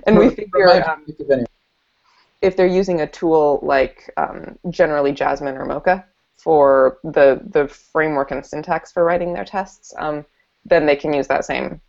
[0.05, 1.05] and we figure um,
[2.43, 8.31] if they're using a tool like um, generally Jasmine or Mocha for the the framework
[8.31, 10.25] and syntax for writing their tests, um,
[10.65, 11.81] then they can use that same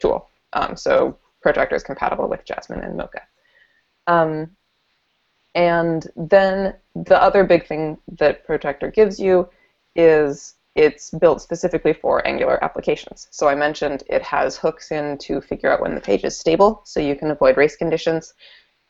[0.00, 0.28] tool.
[0.54, 3.22] Um, so Protractor is compatible with Jasmine and Mocha.
[4.06, 4.56] Um,
[5.54, 9.48] and then the other big thing that Protractor gives you
[9.94, 13.28] is it's built specifically for Angular applications.
[13.30, 16.80] So I mentioned it has hooks in to figure out when the page is stable,
[16.84, 18.34] so you can avoid race conditions.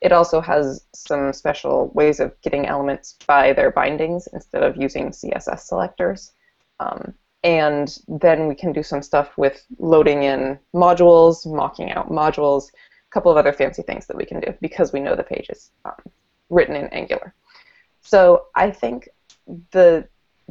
[0.04, 5.08] It also has some special ways of getting elements by their bindings instead of using
[5.08, 6.32] CSS selectors.
[6.78, 12.68] Um, and then we can do some stuff with loading in modules, mocking out modules,
[12.68, 15.48] a couple of other fancy things that we can do because we know the page
[15.48, 15.94] is um,
[16.50, 17.34] written in Angular.
[18.02, 19.08] So I think
[19.70, 20.06] the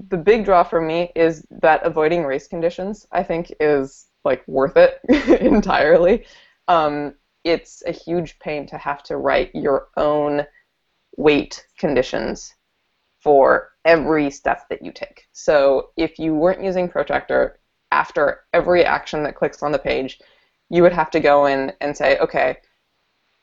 [0.10, 3.06] the big draw for me is that avoiding race conditions.
[3.12, 4.99] I think is like worth it
[5.41, 6.26] entirely.
[6.68, 7.14] Um,
[7.44, 10.46] it's a huge pain to have to write your own
[11.18, 12.56] wait conditions
[13.22, 15.28] for every step that you take.
[15.32, 17.60] So if you weren't using Protractor,
[17.91, 20.20] after every action that clicks on the page,
[20.70, 22.58] you would have to go in and say, okay,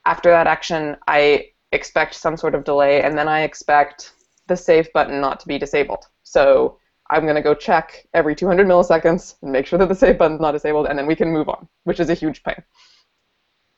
[0.04, 4.12] after that action, I expect some sort of delay, and then I expect
[4.48, 6.06] the save button not to be disabled.
[6.24, 6.78] So
[7.08, 10.40] I'm going to go check every 200 milliseconds and make sure that the save button's
[10.40, 12.62] not disabled, and then we can move on, which is a huge pain.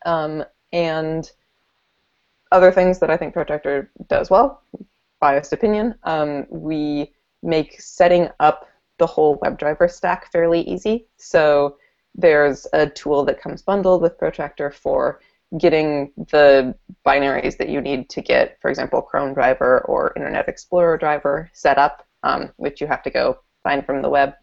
[0.05, 1.31] Um, and
[2.51, 4.63] other things that I think Protractor does well,
[5.21, 11.07] biased opinion, um, we make setting up the whole WebDriver stack fairly easy.
[11.17, 11.77] So
[12.15, 15.21] there's a tool that comes bundled with Protractor for
[15.59, 16.75] getting the
[17.07, 21.79] binaries that you need to get, for example, Chrome driver or Internet Explorer driver set
[21.79, 24.35] up, um, which you have to go find from the web.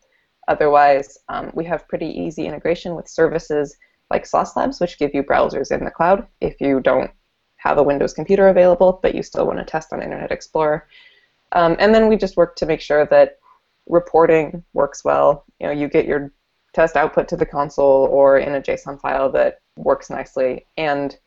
[0.47, 3.76] Otherwise, um, we have pretty easy integration with services
[4.10, 7.12] like Sauce Labs, which give you browsers in the cloud if you don't
[7.57, 10.88] have a Windows computer available, but you still want to test on Internet Explorer.
[11.51, 13.39] Um, and then we just work to make sure that
[13.88, 15.45] reporting works well.
[15.60, 16.32] You know, you get your
[16.74, 21.18] test output to the console or in a JSON file that works nicely, and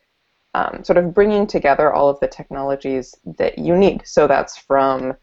[0.55, 4.01] um, sort of bringing together all of the technologies that you need.
[4.05, 5.15] So that's from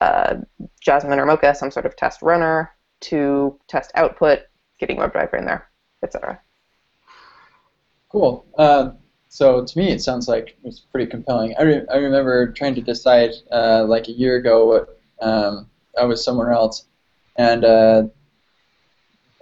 [0.00, 0.36] uh,
[0.80, 4.40] Jasmine or Mocha, some sort of test runner, to test output,
[4.78, 5.68] getting WebDriver in there,
[6.02, 6.40] etc.
[8.14, 8.46] Cool.
[8.56, 8.92] Uh,
[9.28, 11.52] so to me, it sounds like it's pretty compelling.
[11.58, 15.68] I, re- I remember trying to decide uh, like a year ago what um,
[16.00, 16.86] I was somewhere else,
[17.34, 18.04] and uh,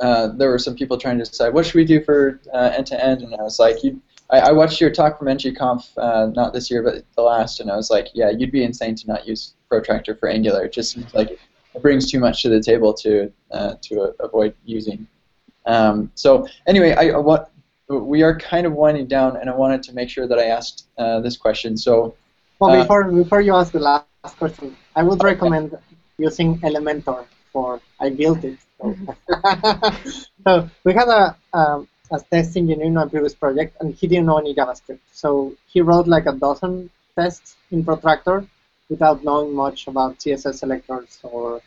[0.01, 3.05] uh, there were some people trying to decide what should we do for end to
[3.05, 4.01] end, and I was like, you.
[4.31, 7.77] I, watched your talk from NGConf, uh, not this year, but the last, and I
[7.77, 10.65] was like, yeah, you'd be insane to not use Protractor for Angular.
[10.65, 14.55] It just seems like it brings too much to the table to uh, to avoid
[14.65, 15.07] using.
[15.67, 17.52] Um, so anyway, I what
[17.99, 20.87] we are kind of winding down, and I wanted to make sure that I asked
[20.99, 21.77] uh, this question.
[21.77, 22.15] So,
[22.59, 25.77] well, uh, before before you ask the last question, I would recommend
[26.19, 28.59] using Elementor for I built it.
[28.81, 28.97] So,
[30.45, 34.27] so we had a um, a test engineer in my previous project, and he didn't
[34.27, 35.01] know any JavaScript.
[35.13, 38.47] So he wrote like a dozen tests in Protractor
[38.89, 41.61] without knowing much about CSS selectors or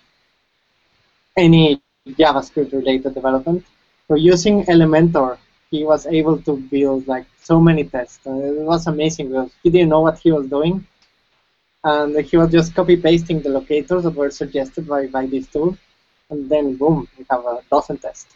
[1.35, 3.65] any JavaScript related development.
[4.07, 5.37] So using Elementor
[5.75, 8.19] he was able to build like so many tests.
[8.25, 10.75] Uh, it was amazing because he didn't know what he was doing,
[11.83, 15.77] and he was just copy pasting the locators that were suggested by, by this tool,
[16.29, 18.33] and then boom, we have a dozen tests.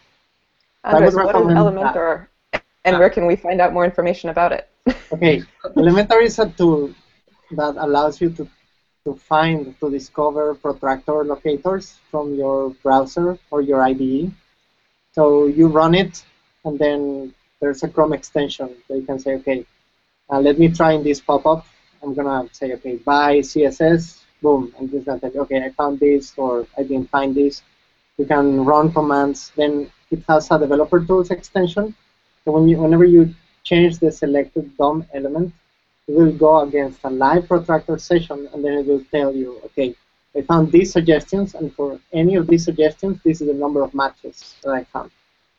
[0.84, 2.64] Andres, what is Elementor, that.
[2.86, 4.64] and where can we find out more information about it?
[5.14, 5.42] okay,
[5.82, 6.94] Elementor is a tool
[7.52, 8.48] that allows you to
[9.06, 14.32] to find to discover protractor locators from your browser or your IDE.
[15.16, 16.24] So you run it
[16.66, 19.66] and then there's a Chrome extension that you can say, okay,
[20.30, 21.66] uh, let me try in this pop-up.
[22.02, 26.34] I'm gonna say, okay, by CSS, boom, and just gonna tell okay, I found this
[26.38, 27.62] or I didn't find this.
[28.18, 29.52] You can run commands.
[29.56, 31.96] Then it has a developer tools extension.
[32.46, 33.34] So when you, whenever you
[33.64, 35.54] change the selected DOM element,
[36.08, 39.96] it will go against a live protractor session, and then it will tell you, okay,
[40.36, 43.94] I found these suggestions, and for any of these suggestions, this is the number of
[43.94, 45.12] matches that I found.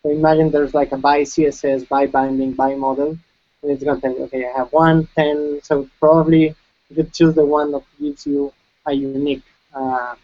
[0.03, 3.19] So imagine there's like a by CSS, by binding, by model,
[3.63, 6.55] and it's going to tell you, okay, I have one, ten, so probably
[6.89, 8.53] you could choose the one that gives you
[8.87, 9.43] a unique
[9.75, 10.15] uh,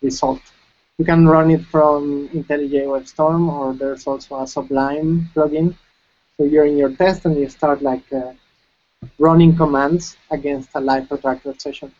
[0.00, 0.40] result.
[0.98, 5.74] You can run it from IntelliJ WebStorm, or there's also a Sublime plugin.
[6.36, 8.32] So you're in your test and you start like uh,
[9.18, 11.92] running commands against a live protractor session.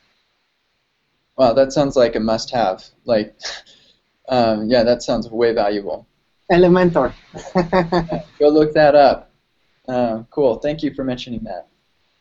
[1.37, 2.85] Wow, that sounds like a must-have.
[3.05, 3.35] Like,
[4.29, 6.07] um, yeah, that sounds way valuable.
[6.51, 7.13] Elementor.
[8.39, 9.31] Go look that up.
[9.89, 10.57] Uh, cool.
[10.57, 11.69] Thank you for mentioning that.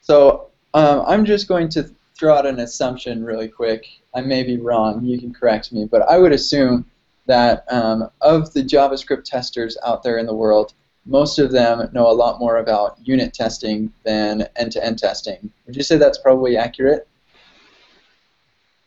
[0.01, 3.86] So um, I'm just going to throw out an assumption really quick.
[4.13, 5.03] I may be wrong.
[5.03, 6.86] You can correct me, but I would assume
[7.27, 10.73] that um, of the JavaScript testers out there in the world,
[11.05, 15.51] most of them know a lot more about unit testing than end-to-end testing.
[15.65, 17.07] Would you say that's probably accurate?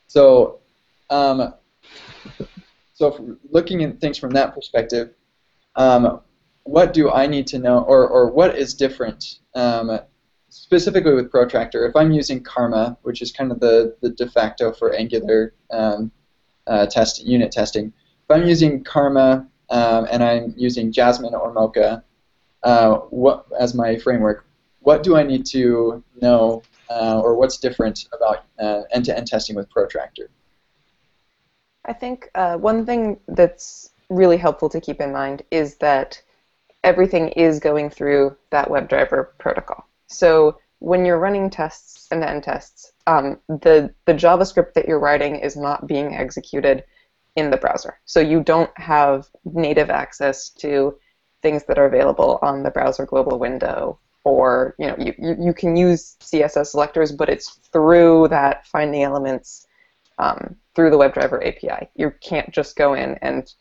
[0.08, 0.58] So,
[1.08, 1.54] um,
[2.94, 5.14] so looking at things from that perspective,
[5.76, 6.20] um,
[6.64, 9.98] what do I need to know, or, or what is different um,
[10.48, 11.86] specifically with Protractor?
[11.86, 16.12] If I'm using Karma, which is kind of the, the de facto for Angular um,
[16.66, 22.04] uh, test unit testing, if I'm using Karma um, and I'm using Jasmine or Mocha
[22.62, 24.46] uh, what, as my framework,
[24.80, 29.70] what do I need to know, uh, or what's different about uh, end-to-end testing with
[29.70, 30.28] Protractor?
[31.84, 36.20] I think uh, one thing that's really helpful to keep in mind is that
[36.84, 39.86] everything is going through that WebDriver protocol.
[40.06, 45.36] So when you're running tests and end tests, um, the the JavaScript that you're writing
[45.36, 46.84] is not being executed
[47.36, 47.98] in the browser.
[48.04, 50.98] So you don't have native access to
[51.40, 55.76] things that are available on the browser global window or you know you, you can
[55.76, 59.66] use css selectors but it's through that finding elements
[60.18, 61.88] um, through the WebDriver API.
[61.94, 63.52] You can't just go in and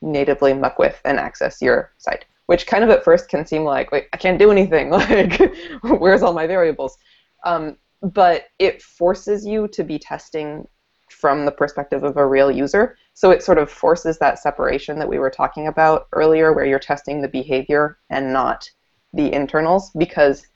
[0.00, 3.90] natively muck with and access your site, which kind of at first can seem like,
[3.90, 4.90] wait, I can't do anything.
[4.90, 5.40] Like,
[5.82, 6.96] where's all my variables?
[7.44, 10.66] Um, but it forces you to be testing
[11.08, 12.96] from the perspective of a real user.
[13.14, 16.78] So it sort of forces that separation that we were talking about earlier, where you're
[16.78, 18.70] testing the behavior and not
[19.12, 20.46] the internals, because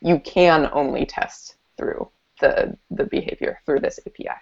[0.00, 2.08] you can only test through
[2.40, 4.38] the, the behavior through this API.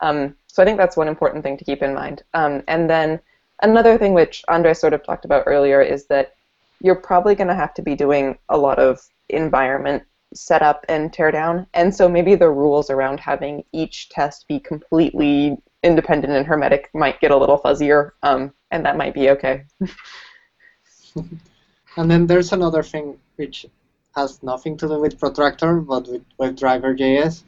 [0.00, 2.22] Um, so I think that's one important thing to keep in mind.
[2.34, 3.20] Um, and then
[3.62, 6.34] another thing which Andre sort of talked about earlier is that
[6.80, 10.02] you're probably going to have to be doing a lot of environment
[10.34, 11.66] setup and teardown.
[11.74, 17.20] And so maybe the rules around having each test be completely independent and hermetic might
[17.20, 19.64] get a little fuzzier, um, and that might be okay.
[21.16, 23.66] and then there's another thing which
[24.14, 27.42] has nothing to do with Protractor, but with WebDriver.js.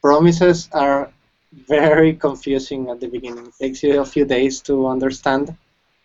[0.00, 1.12] Promises are
[1.52, 3.46] very confusing at the beginning.
[3.46, 5.56] It takes you a few days to understand.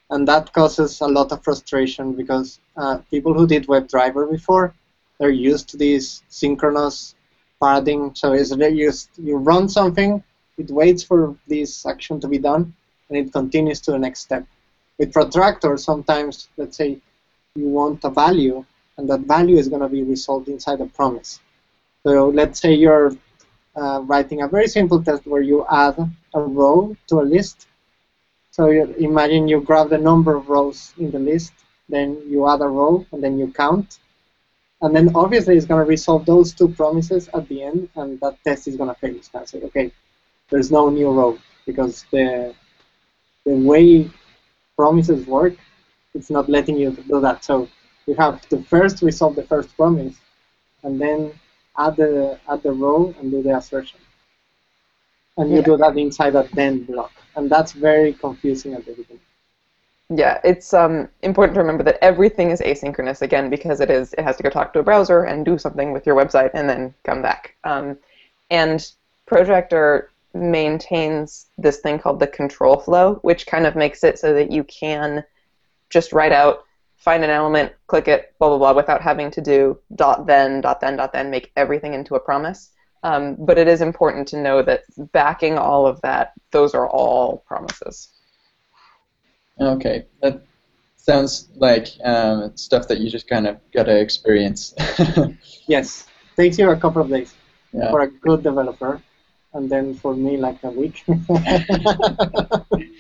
[0.10, 4.74] And that causes a lot of frustration because uh, people who did WebDriver before,
[5.20, 7.16] they're used to this synchronous
[7.62, 8.16] paradigm.
[8.16, 10.24] So it's used, you run something,
[10.58, 12.74] it waits for this action to be done,
[13.10, 14.46] and it continues to the next step.
[14.98, 17.00] With Protractor, sometimes, let's say,
[17.56, 18.66] you want a value,
[18.98, 21.40] and that value is going to be resolved inside a promise.
[22.04, 23.12] So let's say you're
[23.78, 25.96] uh, writing a very simple test where you add
[26.34, 27.68] a row to a list.
[28.52, 31.54] So you imagine you grab the number of rows in the list,
[31.88, 34.00] then you add a row, and then you count.
[34.82, 38.44] And then obviously it's going to resolve those two promises at the end, and that
[38.44, 39.16] test is going to fail.
[39.16, 39.92] It's going to say, okay,
[40.50, 42.54] there's no new row, because the,
[43.46, 44.10] the way
[44.76, 45.56] promises work,
[46.14, 47.44] it's not letting you do that.
[47.44, 47.70] So
[48.08, 50.16] you have to first resolve the first promise,
[50.84, 51.32] and then
[51.78, 54.00] add the add the row and do the assertion.
[55.38, 55.64] And you yeah.
[55.64, 57.12] do that inside a then block.
[57.36, 59.22] And that's very confusing at the beginning.
[60.10, 64.24] Yeah, it's um, important to remember that everything is asynchronous again because it is it
[64.24, 66.94] has to go talk to a browser and do something with your website and then
[67.04, 67.56] come back.
[67.64, 67.98] Um,
[68.50, 68.90] and
[69.26, 74.52] Protractor maintains this thing called the control flow, which kind of makes it so that
[74.52, 75.24] you can
[75.90, 76.64] just write out
[76.98, 80.82] find an element, click it, blah blah blah, without having to do dot then dot
[80.82, 82.72] then dot then, make everything into a promise.
[83.04, 84.84] Um, but it is important to know that
[85.14, 88.10] backing all of that, those are all promises.
[89.60, 90.44] Okay, that
[90.98, 94.74] sounds like um, stuff that you just kind of got to experience.
[95.68, 97.34] yes, takes you a couple of days
[97.72, 97.90] yeah.
[97.92, 99.02] for a good developer,
[99.54, 101.04] and then for me like a week.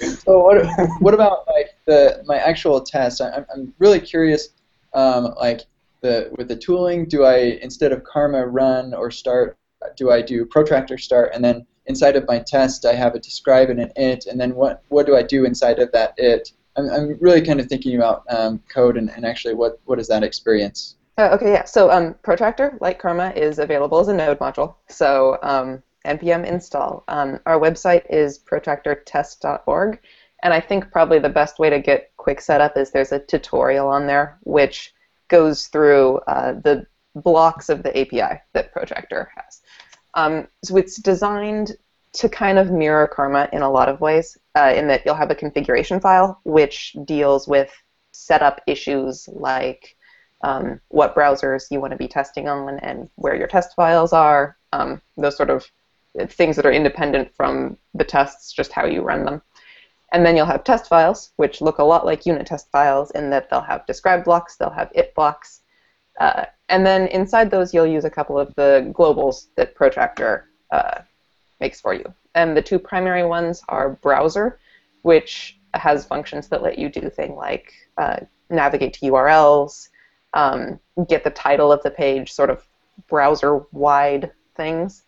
[0.00, 0.66] so what
[1.00, 3.20] what about like the my actual test?
[3.20, 4.48] I'm I'm really curious.
[4.92, 5.62] Um, like
[6.00, 9.56] the with the tooling, do I instead of Karma run or start,
[9.96, 13.70] do I do protractor start and then inside of my test I have a describe
[13.70, 16.52] and an it and then what what do I do inside of that it?
[16.76, 20.08] I'm I'm really kind of thinking about um, code and, and actually what what is
[20.08, 20.96] that experience?
[21.18, 21.64] Uh, okay, yeah.
[21.64, 24.76] So um, Protractor, like Karma, is available as a node module.
[24.88, 27.04] So um, npm install.
[27.08, 30.00] Um, our website is protractortest.org,
[30.42, 33.88] and I think probably the best way to get quick setup is there's a tutorial
[33.88, 34.94] on there which
[35.28, 39.60] goes through uh, the blocks of the API that Protractor has.
[40.14, 41.76] Um, so it's designed
[42.12, 45.30] to kind of mirror Karma in a lot of ways, uh, in that you'll have
[45.30, 47.72] a configuration file which deals with
[48.12, 49.96] setup issues like
[50.42, 54.56] um, what browsers you want to be testing on, and where your test files are.
[54.72, 55.70] Um, those sort of
[56.28, 59.42] things that are independent from the tests, just how you run them.
[60.12, 63.30] And then you'll have test files, which look a lot like unit test files in
[63.30, 65.62] that they'll have describe blocks, they'll have it blocks.
[66.18, 71.00] Uh, and then inside those, you'll use a couple of the globals that Protractor uh,
[71.60, 72.04] makes for you.
[72.34, 74.58] And the two primary ones are browser,
[75.02, 78.16] which has functions that let you do things like uh,
[78.50, 79.88] navigate to URLs,
[80.34, 82.66] um, get the title of the page, sort of
[83.08, 85.04] browser-wide things.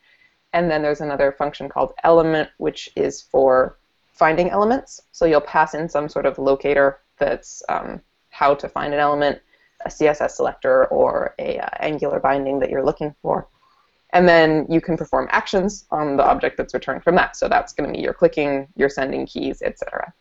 [0.52, 3.78] And then there's another function called element, which is for
[4.12, 5.02] finding elements.
[5.12, 8.00] So you'll pass in some sort of locator that's um,
[8.30, 9.40] how to find an element,
[9.84, 13.48] a CSS selector, or a uh, Angular binding that you're looking for.
[14.12, 17.34] And then you can perform actions on the object that's returned from that.
[17.36, 20.12] So that's going to be your clicking, your sending keys, etc.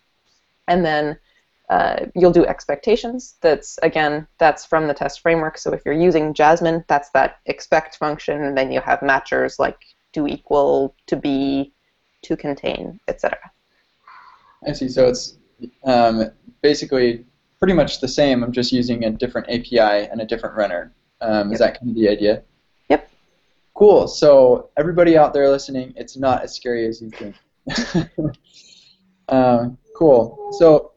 [0.67, 1.17] And then
[1.69, 3.35] uh, you'll do expectations.
[3.41, 5.57] That's again, that's from the test framework.
[5.57, 9.79] So if you're using Jasmine, that's that expect function, and then you have matchers like
[10.13, 11.73] to equal, to be,
[12.23, 13.39] to contain, etc.
[14.67, 14.89] I see.
[14.89, 15.37] So it's
[15.83, 16.29] um,
[16.61, 17.25] basically
[17.59, 18.43] pretty much the same.
[18.43, 20.93] I'm just using a different API and a different runner.
[21.21, 21.53] Um, yep.
[21.53, 22.43] Is that kind of the idea?
[22.89, 23.09] Yep.
[23.73, 24.07] Cool.
[24.07, 27.35] So everybody out there listening, it's not as scary as you think.
[29.27, 30.49] uh, cool.
[30.57, 30.91] So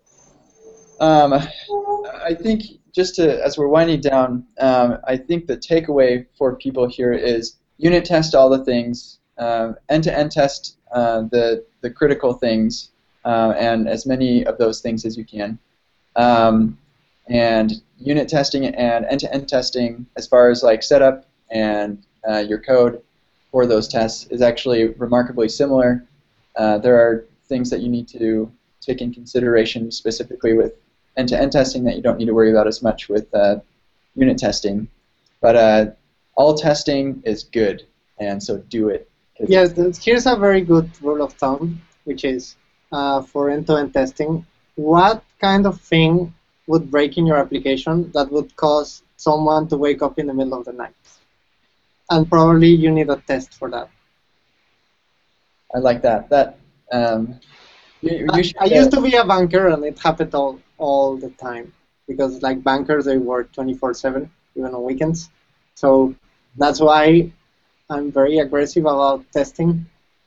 [1.00, 2.62] um, I think
[2.94, 7.56] just to as we're winding down, um, I think the takeaway for people here is
[7.84, 12.90] unit test all the things, um, end-to-end test uh, the the critical things,
[13.26, 15.58] uh, and as many of those things as you can.
[16.16, 16.78] Um,
[17.28, 23.02] and unit testing and end-to-end testing, as far as like setup and uh, your code
[23.50, 26.04] for those tests, is actually remarkably similar.
[26.56, 30.72] Uh, there are things that you need to take in consideration specifically with
[31.18, 33.56] end-to-end testing that you don't need to worry about as much with uh,
[34.14, 34.88] unit testing.
[35.40, 35.86] But uh,
[36.36, 37.86] all testing is good,
[38.18, 39.08] and so do it.
[39.46, 39.72] Yes,
[40.04, 42.56] here's a very good rule of thumb, which is
[42.94, 46.32] uh, for end-to-end testing, what kind of thing
[46.66, 50.54] would break in your application that would cause someone to wake up in the middle
[50.54, 50.94] of the night?
[52.10, 53.88] And probably you need a test for that.
[55.74, 56.30] I like that.
[56.30, 56.58] That
[56.92, 57.40] um,
[58.00, 61.30] you, you I, I used to be a banker, and it happened all all the
[61.30, 61.72] time
[62.06, 65.30] because like bankers they work 24/7 even on weekends.
[65.74, 66.14] So
[66.56, 67.30] that's why
[67.90, 69.86] I'm very aggressive about testing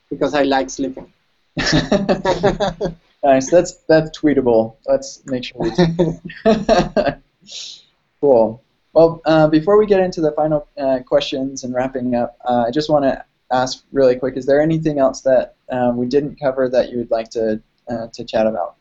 [0.10, 1.12] because I like sleeping.
[3.24, 3.50] nice.
[3.50, 4.76] That's that's tweetable.
[4.86, 5.72] Let's make sure we.
[8.22, 8.64] cool.
[8.94, 12.72] Well, uh, before we get into the final uh, questions and wrapping up, uh, I
[12.72, 16.70] just want to ask really quick: Is there anything else that um, we didn't cover
[16.70, 18.76] that you would like to uh, to chat about?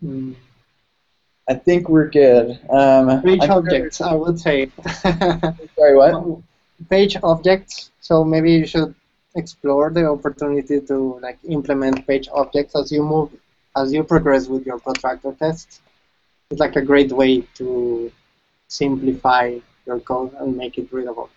[0.00, 0.32] Hmm.
[1.50, 2.60] I think we're good.
[2.70, 4.70] Um, page objects, I would say.
[5.02, 6.38] Sorry, what?
[6.88, 7.90] Page objects.
[8.00, 8.94] So maybe you should
[9.34, 13.30] explore the opportunity to like implement page objects as you move,
[13.76, 15.80] as you progress with your protractor tests.
[16.50, 18.12] It's like a great way to
[18.68, 21.30] simplify your code and make it readable.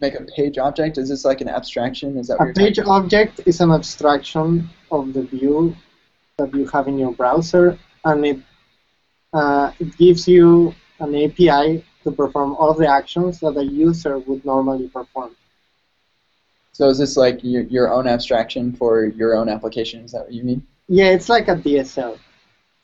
[0.00, 0.98] Make a page object?
[0.98, 2.16] Is this like an abstraction?
[2.16, 5.74] Is that a page object is an abstraction of the view
[6.38, 8.38] that you have in your browser, and it
[9.34, 14.88] it gives you an API to perform all the actions that a user would normally
[14.88, 15.34] perform.
[16.72, 20.04] So is this like your, your own abstraction for your own application?
[20.04, 20.66] Is that what you mean?
[20.88, 22.18] Yeah, it's like a DSL.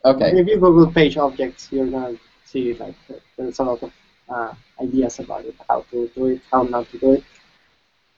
[0.05, 0.33] Okay.
[0.33, 2.97] If you Google page objects, you're gonna see like
[3.37, 3.93] there's a lot of
[4.29, 7.25] uh, ideas about it, how to do it, how not to do it.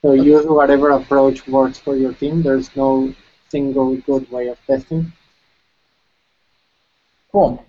[0.01, 2.43] So use whatever approach works for your team.
[2.43, 3.14] There's no
[3.49, 5.12] single good way of testing.
[7.33, 7.64] Cool.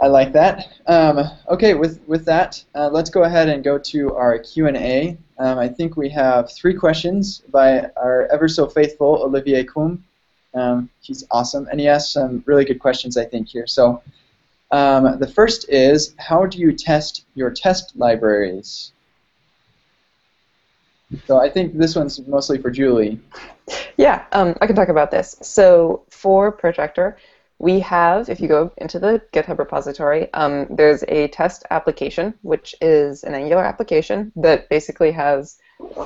[0.00, 0.68] I like that.
[0.86, 4.76] Um, okay, with with that, uh, let's go ahead and go to our Q and
[4.76, 5.16] A.
[5.38, 10.04] Um, I think we have three questions by our ever so faithful Olivier Combe.
[10.54, 13.66] Um, he's awesome, and he asked some really good questions, I think, here.
[13.66, 14.02] So,
[14.70, 18.92] um, the first is, how do you test your test libraries?
[21.26, 23.20] So I think this one's mostly for Julie.
[23.96, 25.36] Yeah, um, I can talk about this.
[25.42, 27.16] So for Protractor,
[27.58, 32.74] we have, if you go into the GitHub repository, um, there's a test application, which
[32.80, 35.58] is an Angular application that basically has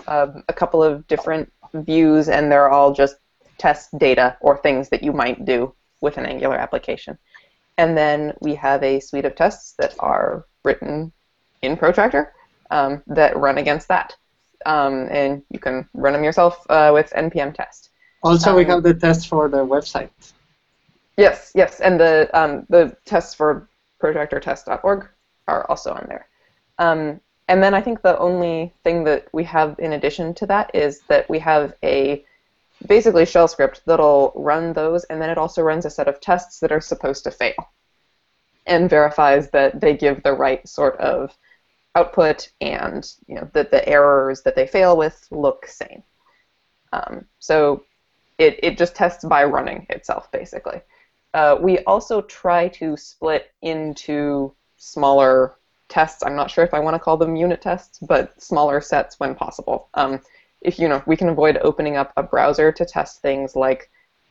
[0.07, 3.17] um, a couple of different views, and they're all just
[3.57, 7.19] test data or things that you might do with an Angular application.
[7.77, 11.13] And then we have a suite of tests that are written
[11.63, 12.33] in Protractor
[12.71, 14.15] um, that run against that.
[14.67, 17.91] Um, and you can run them yourself uh, with npm test.
[18.25, 20.11] Also, we um, have the test for the website.
[21.19, 23.69] Yes, yes, and the um, the tests for
[24.01, 25.09] protractortest.org
[25.49, 26.29] are also on there.
[26.79, 30.71] Um, and then I think the only thing that we have in addition to that
[30.75, 32.25] is that we have a
[32.87, 36.61] basically shell script that'll run those, and then it also runs a set of tests
[36.61, 37.73] that are supposed to fail
[38.67, 41.37] and verifies that they give the right sort of
[41.97, 46.05] output and you know that the errors that they fail with look sane.
[46.93, 47.83] Um, so
[48.39, 50.81] it, it just tests by running itself, basically.
[51.39, 55.55] Uh, we also try to split into smaller
[55.89, 56.25] tests.
[56.25, 59.37] I'm not sure if I want to call them unit tests, but smaller sets when
[59.37, 59.89] possible.
[59.95, 60.21] Um,
[60.63, 63.89] if you know, we can avoid opening up a browser to test things like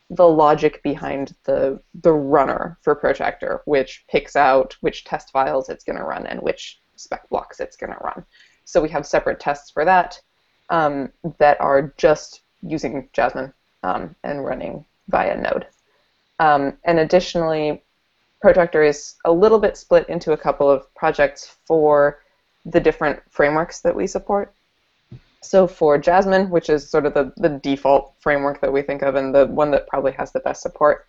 [0.09, 5.85] the logic behind the the runner for Protractor, which picks out which test files it's
[5.85, 8.25] going to run and which spec blocks it's going to run.
[8.65, 10.19] So we have separate tests for that
[10.69, 13.53] um, that are just using Jasmine
[13.83, 15.67] um, and running via Node.
[16.39, 17.81] Um, and additionally,
[18.41, 22.19] Protractor is a little bit split into a couple of projects for
[22.65, 24.53] the different frameworks that we support.
[25.41, 29.15] So for Jasmine, which is sort of the, the default framework that we think of
[29.15, 31.05] and the one that probably has the best support,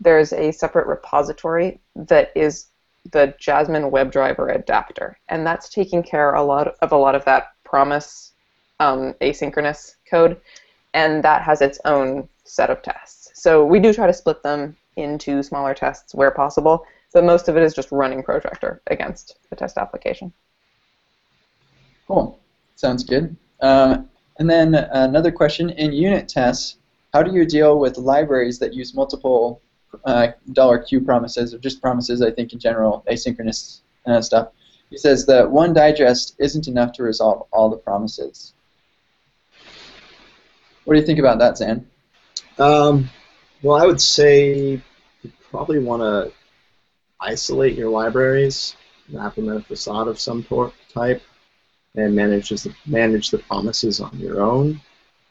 [0.00, 2.66] there's a separate repository that is
[3.10, 7.52] the Jasmine WebDriver adapter, and that's taking care a lot of a lot of that
[7.64, 8.32] promise
[8.80, 10.40] um, asynchronous code,
[10.94, 13.13] and that has its own set of tests.
[13.34, 17.56] So we do try to split them into smaller tests where possible, but most of
[17.56, 20.32] it is just running Protractor against the test application.
[22.06, 22.38] Cool.
[22.76, 23.36] Sounds good.
[23.60, 24.08] Um,
[24.38, 26.76] and then another question, in unit tests,
[27.12, 29.60] how do you deal with libraries that use multiple
[30.04, 34.48] uh, dollar $Q promises, or just promises, I think, in general, asynchronous uh, stuff?
[34.90, 38.52] He says that one digest isn't enough to resolve all the promises.
[40.84, 41.86] What do you think about that, Zan?
[42.58, 43.10] Um,
[43.64, 44.82] well, I would say
[45.22, 46.30] you probably want to
[47.18, 48.76] isolate your libraries,
[49.08, 50.42] in a facade of some
[50.92, 51.22] type,
[51.96, 54.78] and manage the manage the promises on your own.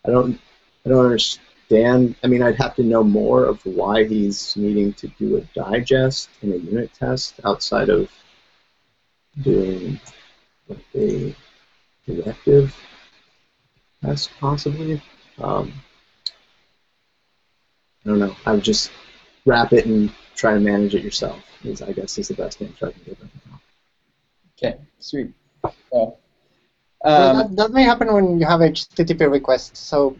[0.04, 0.40] I don't
[0.84, 2.16] I don't understand.
[2.24, 6.30] I mean, I'd have to know more of why he's needing to do a digest
[6.42, 8.10] in a unit test outside of
[9.42, 10.00] doing
[10.68, 11.36] like a
[12.08, 12.76] directive
[14.04, 15.00] test, possibly.
[15.40, 15.72] Um,
[18.06, 18.36] I don't know.
[18.46, 18.92] I would just
[19.46, 21.40] wrap it and try to manage it yourself.
[21.64, 23.62] Is I guess is the best answer I can give right now.
[24.58, 25.32] Okay, sweet.
[25.92, 26.20] Well,
[27.04, 29.80] um, that, that, may happen when you have HTTP requests.
[29.80, 30.18] So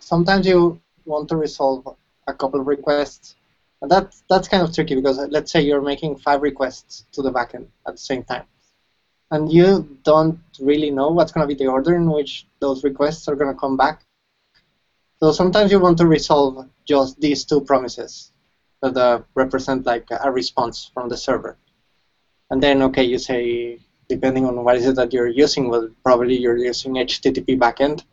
[0.00, 1.96] sometimes you want to resolve
[2.26, 3.36] a couple of requests.
[3.82, 7.30] And that, that's kind of tricky because let's say you're making five requests to the
[7.30, 8.44] backend at the same time.
[9.30, 13.28] And you don't really know what's going to be the order in which those requests
[13.28, 14.02] are going to come back.
[15.20, 18.30] So sometimes you want to resolve just these two promises
[18.82, 21.58] that uh, represent like a response from the server.
[22.50, 26.36] And then, okay, you say, depending on what is it that you're using, well, probably
[26.36, 28.04] you're using HTTP backend,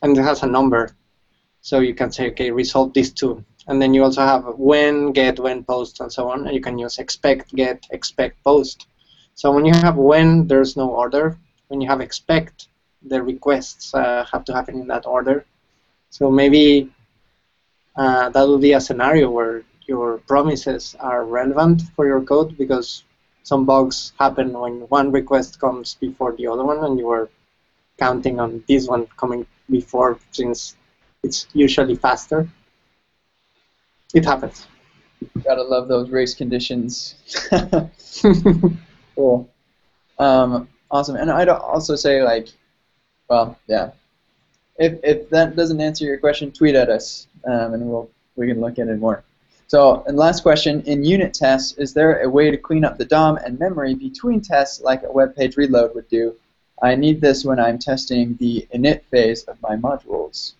[0.00, 0.90] and it has a number.
[1.60, 3.44] So you can say, okay, resolve these two.
[3.66, 6.46] And then you also have when, get, when, post, and so on.
[6.46, 8.86] And you can use expect, get, expect, post.
[9.34, 11.36] So when you have when, there's no order.
[11.66, 12.68] When you have expect,
[13.02, 15.46] the requests uh, have to happen in that order.
[16.14, 16.90] So maybe
[17.96, 23.02] uh, that would be a scenario where your promises are relevant for your code because
[23.42, 27.28] some bugs happen when one request comes before the other one and you are
[27.98, 30.76] counting on this one coming before since
[31.24, 32.48] it's usually faster.
[34.14, 34.68] It happens.
[35.42, 37.16] Gotta love those race conditions.
[39.16, 39.50] cool.
[40.20, 41.16] Um, awesome.
[41.16, 42.48] And I'd also say, like,
[43.28, 43.90] well, yeah.
[44.78, 48.60] If, if that doesn't answer your question, tweet at us, um, and we'll we can
[48.60, 49.22] look at it more.
[49.68, 53.04] So, and last question, in unit tests, is there a way to clean up the
[53.04, 56.34] DOM and memory between tests like a web page reload would do?
[56.82, 60.54] I need this when I'm testing the init phase of my modules.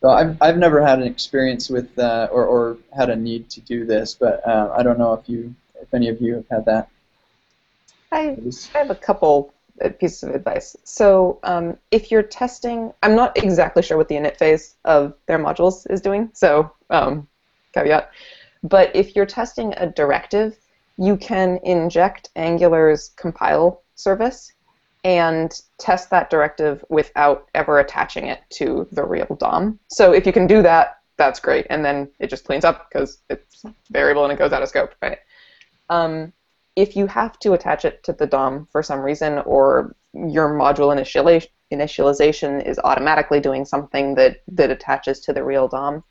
[0.00, 3.60] So I've, I've never had an experience with uh, or, or had a need to
[3.60, 6.64] do this, but uh, I don't know if you if any of you have had
[6.66, 6.88] that.
[8.12, 8.30] I,
[8.74, 9.52] I have a couple
[9.88, 10.76] pieces of advice.
[10.84, 15.38] So um, if you're testing, I'm not exactly sure what the init phase of their
[15.38, 17.26] modules is doing, so um,
[17.72, 18.10] caveat.
[18.62, 20.58] But if you're testing a directive,
[20.98, 24.52] you can inject Angular's compile service
[25.02, 29.78] and test that directive without ever attaching it to the real DOM.
[29.88, 33.18] So if you can do that, that's great, and then it just cleans up because
[33.28, 35.18] it's variable and it goes out of scope, right?
[35.88, 36.32] Um,
[36.76, 40.94] if you have to attach it to the DOM for some reason, or your module
[41.72, 46.02] initialization is automatically doing something that, that attaches to the real DOM,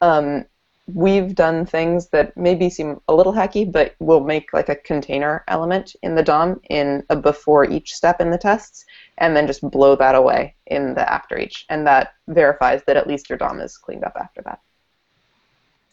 [0.00, 0.44] um,
[0.86, 5.44] we've done things that maybe seem a little hacky, but we'll make like a container
[5.48, 8.84] element in the DOM in a before each step in the tests,
[9.18, 13.06] and then just blow that away in the after each, and that verifies that at
[13.06, 14.60] least your DOM is cleaned up after that.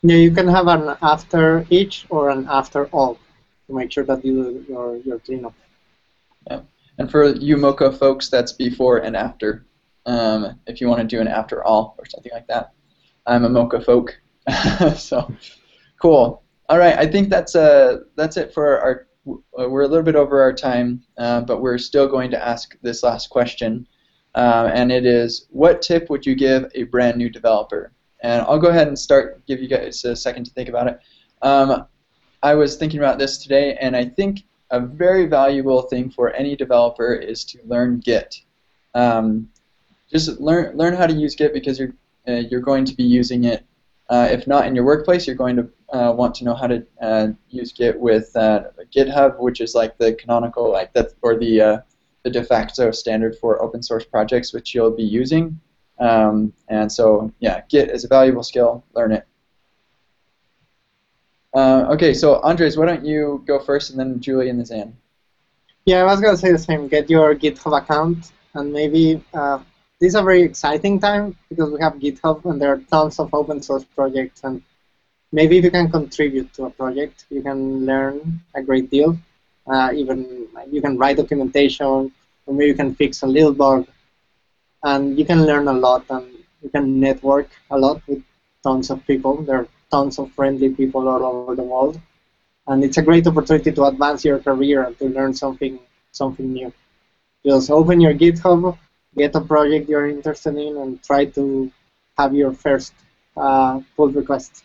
[0.04, 3.18] Yeah, you can have an after each or an after all
[3.68, 5.54] to make sure that you your your cleanup.
[6.50, 6.62] Yeah.
[6.98, 9.66] And for you Mocha folks, that's before and after.
[10.06, 12.72] Um, if you want to do an after all or something like that.
[13.26, 14.20] I'm a Mocha folk,
[14.98, 15.34] so
[16.02, 16.44] cool.
[16.70, 19.08] All right, I think that's uh that's it for our.
[19.26, 23.04] We're a little bit over our time, uh, but we're still going to ask this
[23.04, 23.88] last question,
[24.36, 27.94] uh, and it is: What tip would you give a brand new developer?
[28.22, 29.46] And I'll go ahead and start.
[29.46, 31.00] Give you guys a second to think about it.
[31.42, 31.88] Um,
[32.44, 36.56] I was thinking about this today, and I think a very valuable thing for any
[36.58, 38.42] developer is to learn Git.
[38.94, 39.50] Um,
[40.12, 41.94] just learn learn how to use Git because you're
[42.28, 43.66] uh, you're going to be using it.
[44.10, 46.86] Uh, if not in your workplace, you're going to uh, want to know how to
[47.02, 51.62] uh, use Git with uh, GitHub, which is like the canonical, like that, or the
[51.62, 51.78] uh,
[52.24, 55.60] the de facto standard for open source projects, which you'll be using.
[56.00, 58.84] Um, and so, yeah, Git is a valuable skill.
[58.94, 59.26] Learn it.
[61.54, 64.98] Uh, okay, so Andres, why don't you go first, and then Julie and then Zan.
[65.86, 66.88] Yeah, I was gonna say the same.
[66.88, 69.60] Get your GitHub account, and maybe uh,
[70.00, 73.34] this is a very exciting time because we have GitHub and there are tons of
[73.34, 74.64] open source projects, and
[75.32, 79.18] maybe if you can contribute to a project, you can learn a great deal.
[79.68, 81.86] Uh, even you can write documentation,
[82.46, 83.86] or maybe you can fix a little bug,
[84.84, 86.26] and you can learn a lot, and
[86.64, 88.24] you can network a lot with
[88.64, 89.44] tons of people.
[89.44, 92.00] There are tons of friendly people all over the world,
[92.68, 95.78] and it's a great opportunity to advance your career and to learn something
[96.12, 96.74] something new.
[97.46, 98.78] Just open your GitHub,
[99.16, 101.72] get a project you're interested in, and try to
[102.18, 102.94] have your first
[103.38, 104.64] uh, pull request.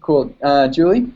[0.00, 1.12] Cool, uh, Julie.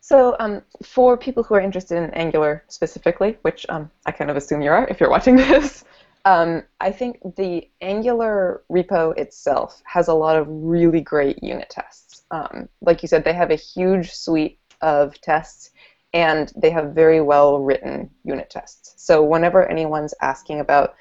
[0.00, 4.36] So um, for people who are interested in Angular specifically, which um, I kind of
[4.36, 5.84] assume you are if you're watching this,
[6.24, 12.22] um, I think the Angular repo itself has a lot of really great unit tests.
[12.30, 15.70] Um, like you said, they have a huge suite of tests,
[16.14, 18.94] and they have very well written unit tests.
[18.96, 20.94] So whenever anyone's asking about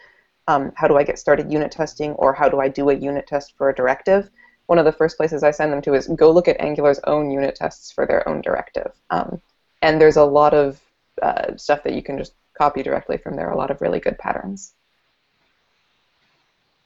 [0.48, 3.26] um, how do I get started unit testing or how do I do a unit
[3.28, 4.30] test for a directive,
[4.66, 7.32] one of the first places I send them to is go look at Angular's own
[7.32, 8.92] unit tests for their own directive.
[9.10, 9.42] Um,
[9.82, 10.82] and there's a lot of
[11.22, 14.18] uh, stuff that you can just copy directly from there, a lot of really good
[14.18, 14.74] patterns.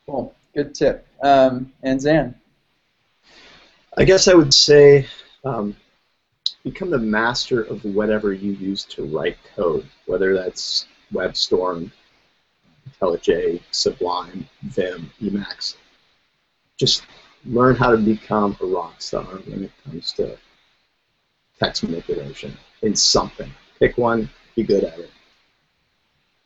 [0.07, 0.33] Cool.
[0.55, 1.05] Good tip.
[1.21, 2.33] Um, and Zan.
[3.97, 5.05] I guess I would say
[5.43, 5.75] um,
[6.63, 11.91] become the master of whatever you use to write code, whether that's WebStorm,
[12.89, 15.75] IntelliJ, Sublime, Vim, Emacs.
[16.77, 17.03] Just
[17.45, 20.37] learn how to become a rock star when it comes to
[21.59, 23.51] text manipulation in something.
[23.79, 25.09] Pick one, be good at it.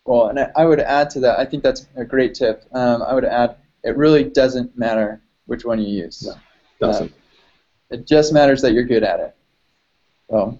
[0.05, 1.39] Well, and I would add to that.
[1.39, 2.63] I think that's a great tip.
[2.73, 6.23] Um, I would add, it really doesn't matter which one you use.
[6.23, 7.11] No, doesn't.
[7.11, 7.15] Uh,
[7.91, 9.35] it just matters that you're good at it.
[10.29, 10.59] So,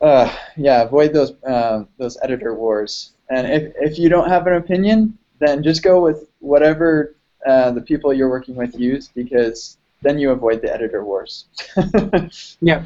[0.00, 3.12] uh, yeah, avoid those uh, those editor wars.
[3.30, 7.14] And if if you don't have an opinion, then just go with whatever
[7.46, 11.46] uh, the people you're working with use, because then you avoid the editor wars.
[12.60, 12.84] yeah.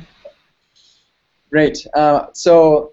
[1.50, 1.86] Great.
[1.94, 2.92] Uh, so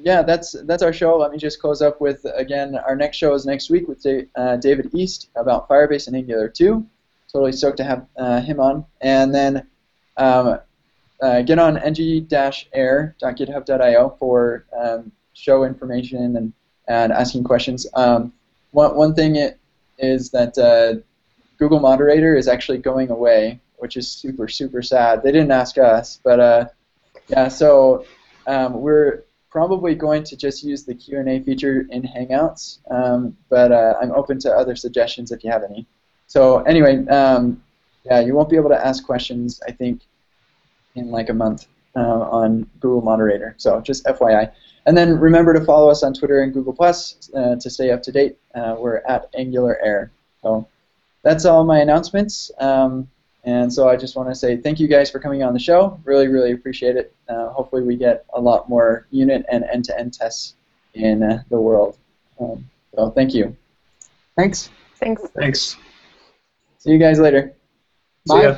[0.00, 1.16] yeah, that's that's our show.
[1.16, 2.76] Let me just close up with again.
[2.76, 4.04] Our next show is next week with
[4.36, 6.86] uh, David East about Firebase and Angular 2.
[7.32, 8.84] Totally stoked to have uh, him on.
[9.00, 9.66] And then
[10.16, 10.60] um,
[11.20, 16.52] uh, get on ng-air.github.io for um, show information and,
[16.86, 17.86] and asking questions.
[17.94, 18.32] Um,
[18.70, 19.58] one, one thing it
[19.98, 20.94] is that uh,
[21.58, 25.22] Google Moderator is actually going away, which is super super sad.
[25.22, 26.66] They didn't ask us, but uh,
[27.28, 27.48] yeah.
[27.48, 28.04] So
[28.46, 29.22] um, we're
[29.54, 34.36] probably going to just use the Q&A feature in Hangouts, um, but uh, I'm open
[34.40, 35.86] to other suggestions if you have any.
[36.26, 37.62] So anyway, um,
[38.04, 40.00] yeah, you won't be able to ask questions, I think,
[40.96, 43.54] in like a month uh, on Google Moderator.
[43.56, 44.50] So just FYI.
[44.86, 48.02] And then remember to follow us on Twitter and Google Plus uh, to stay up
[48.02, 48.36] to date.
[48.56, 50.10] Uh, we're at Angular Air.
[50.42, 50.66] So
[51.22, 52.50] that's all my announcements.
[52.58, 53.08] Um,
[53.44, 56.00] and so I just want to say thank you guys for coming on the show.
[56.04, 57.14] Really, really appreciate it.
[57.28, 60.54] Uh, hopefully we get a lot more unit and end-to-end tests
[60.94, 61.98] in uh, the world.
[62.40, 63.56] Um, so thank you.
[64.36, 64.70] Thanks.
[64.96, 65.22] Thanks.
[65.36, 65.76] Thanks.
[66.78, 67.54] See you guys later.
[68.26, 68.40] Bye.
[68.40, 68.56] See ya.